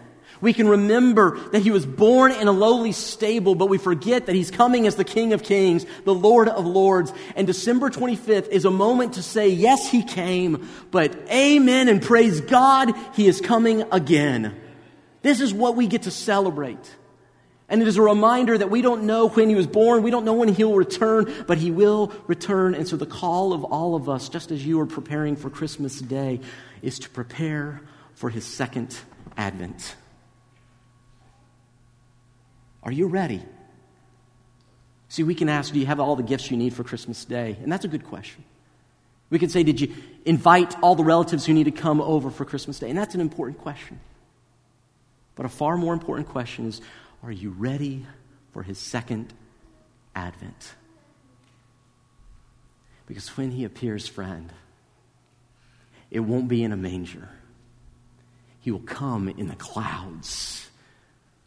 We 0.42 0.54
can 0.54 0.68
remember 0.68 1.38
that 1.52 1.62
he 1.62 1.72
was 1.72 1.86
born 1.86 2.32
in 2.32 2.48
a 2.48 2.52
lowly 2.52 2.94
stable, 2.94 3.56
but 3.56 3.68
we 3.68 3.78
forget 3.78 4.28
that 4.28 4.36
he's 4.36 4.52
coming 4.52 4.88
as 4.88 4.96
the 4.96 5.04
King 5.04 5.34
of 5.34 5.44
Kings, 5.44 5.86
the 6.06 6.14
Lord 6.14 6.48
of 6.48 6.66
Lords. 6.66 7.12
And 7.36 7.46
December 7.46 7.90
25th 7.90 8.48
is 8.48 8.64
a 8.64 8.72
moment 8.72 9.14
to 9.14 9.24
say, 9.24 9.50
yes, 9.50 9.90
he 9.90 10.02
came, 10.02 10.70
but 10.92 11.14
amen 11.30 11.90
and 11.90 12.02
praise 12.02 12.40
God, 12.40 12.94
he 13.14 13.28
is 13.28 13.42
coming 13.42 13.84
again. 13.92 14.56
This 15.22 15.42
is 15.42 15.54
what 15.54 15.76
we 15.76 15.88
get 15.88 16.04
to 16.04 16.12
celebrate. 16.12 16.96
And 17.68 17.82
it 17.82 17.88
is 17.88 17.98
a 17.98 18.02
reminder 18.02 18.58
that 18.58 18.72
we 18.72 18.82
don't 18.82 19.04
know 19.04 19.28
when 19.28 19.50
he 19.50 19.56
was 19.56 19.68
born, 19.68 20.02
we 20.02 20.10
don't 20.10 20.26
know 20.26 20.34
when 20.34 20.48
he'll 20.48 20.74
return, 20.74 21.32
but 21.46 21.58
he 21.58 21.70
will 21.70 22.14
return. 22.28 22.74
And 22.74 22.88
so 22.88 22.96
the 22.98 23.06
call 23.06 23.54
of 23.54 23.64
all 23.66 23.94
of 23.94 24.10
us, 24.10 24.30
just 24.30 24.52
as 24.52 24.66
you 24.66 24.80
are 24.80 24.88
preparing 24.88 25.36
for 25.36 25.50
Christmas 25.50 26.00
Day, 26.00 26.40
is 26.82 26.98
to 27.00 27.10
prepare 27.10 27.82
for 28.16 28.30
his 28.30 28.46
second 28.46 28.98
advent. 29.38 29.96
Are 32.90 32.92
you 32.92 33.06
ready? 33.06 33.40
See, 35.10 35.22
we 35.22 35.36
can 35.36 35.48
ask, 35.48 35.72
Do 35.72 35.78
you 35.78 35.86
have 35.86 36.00
all 36.00 36.16
the 36.16 36.24
gifts 36.24 36.50
you 36.50 36.58
need 36.58 36.74
for 36.74 36.84
Christmas 36.84 37.24
Day? 37.24 37.56
And 37.62 37.72
that's 37.72 37.86
a 37.86 37.88
good 37.88 38.04
question. 38.04 38.44
We 39.30 39.38
can 39.38 39.50
say, 39.50 39.62
Did 39.62 39.80
you 39.80 39.94
invite 40.26 40.76
all 40.82 40.96
the 40.96 41.04
relatives 41.04 41.46
who 41.46 41.54
need 41.54 41.66
to 41.66 41.72
come 41.72 42.02
over 42.02 42.32
for 42.32 42.46
Christmas 42.46 42.80
Day? 42.80 42.90
And 42.90 42.98
that's 42.98 43.14
an 43.14 43.22
important 43.22 43.60
question. 43.60 44.00
But 45.36 45.46
a 45.46 45.50
far 45.50 45.78
more 45.78 45.94
important 45.94 46.30
question 46.30 46.66
is 46.66 46.82
Are 47.22 47.32
you 47.32 47.52
ready 47.52 48.08
for 48.54 48.64
his 48.64 48.80
second 48.80 49.36
advent? 50.16 50.74
Because 53.06 53.38
when 53.38 53.52
he 53.52 53.66
appears, 53.66 54.08
friend, 54.08 54.52
it 56.10 56.22
won't 56.22 56.48
be 56.48 56.64
in 56.64 56.72
a 56.72 56.78
manger. 56.78 57.30
He 58.62 58.72
will 58.72 58.80
come 58.80 59.30
in 59.30 59.48
the 59.48 59.56
clouds 59.56 60.69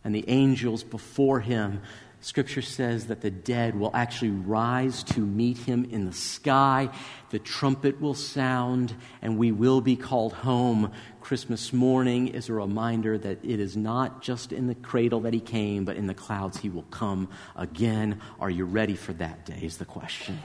and 0.05 0.15
the 0.15 0.25
angels 0.29 0.83
before 0.85 1.41
him. 1.41 1.81
Scripture 2.21 2.63
says 2.63 3.07
that 3.09 3.21
the 3.21 3.33
dead 3.33 3.75
will 3.75 3.91
actually 3.93 4.31
rise 4.31 5.03
to 5.03 5.19
meet 5.19 5.59
him 5.59 5.85
in 5.91 6.05
the 6.05 6.13
sky. 6.13 6.89
The 7.31 7.41
trumpet 7.41 8.01
will 8.01 8.15
sound, 8.15 8.95
and 9.21 9.37
we 9.37 9.51
will 9.51 9.81
be 9.81 9.97
called 9.97 10.33
home. 10.33 10.93
Christmas 11.21 11.73
morning 11.73 12.29
is 12.29 12.49
a 12.49 12.53
reminder 12.53 13.19
that 13.19 13.45
it 13.45 13.59
is 13.59 13.77
not 13.77 14.23
just 14.23 14.53
in 14.53 14.69
the 14.69 14.77
cradle 14.77 15.21
that 15.23 15.35
he 15.35 15.41
came, 15.41 15.85
but 15.85 15.97
in 15.97 16.07
the 16.07 16.15
clouds 16.15 16.59
he 16.59 16.69
will 16.69 16.87
come 16.91 17.29
again. 17.57 18.21
Are 18.39 18.51
you 18.51 18.67
ready 18.67 18.95
for 18.95 19.13
that 19.15 19.45
day? 19.45 19.59
Is 19.61 19.79
the 19.79 19.85
question. 19.85 20.39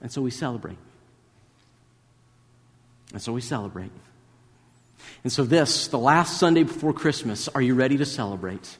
And 0.00 0.12
so 0.12 0.22
we 0.22 0.30
celebrate. 0.30 0.78
And 3.12 3.20
so 3.20 3.32
we 3.32 3.40
celebrate. 3.40 3.90
And 5.24 5.32
so, 5.32 5.44
this, 5.44 5.88
the 5.88 5.98
last 5.98 6.38
Sunday 6.38 6.62
before 6.62 6.92
Christmas, 6.92 7.48
are 7.48 7.62
you 7.62 7.74
ready 7.74 7.96
to 7.98 8.06
celebrate? 8.06 8.78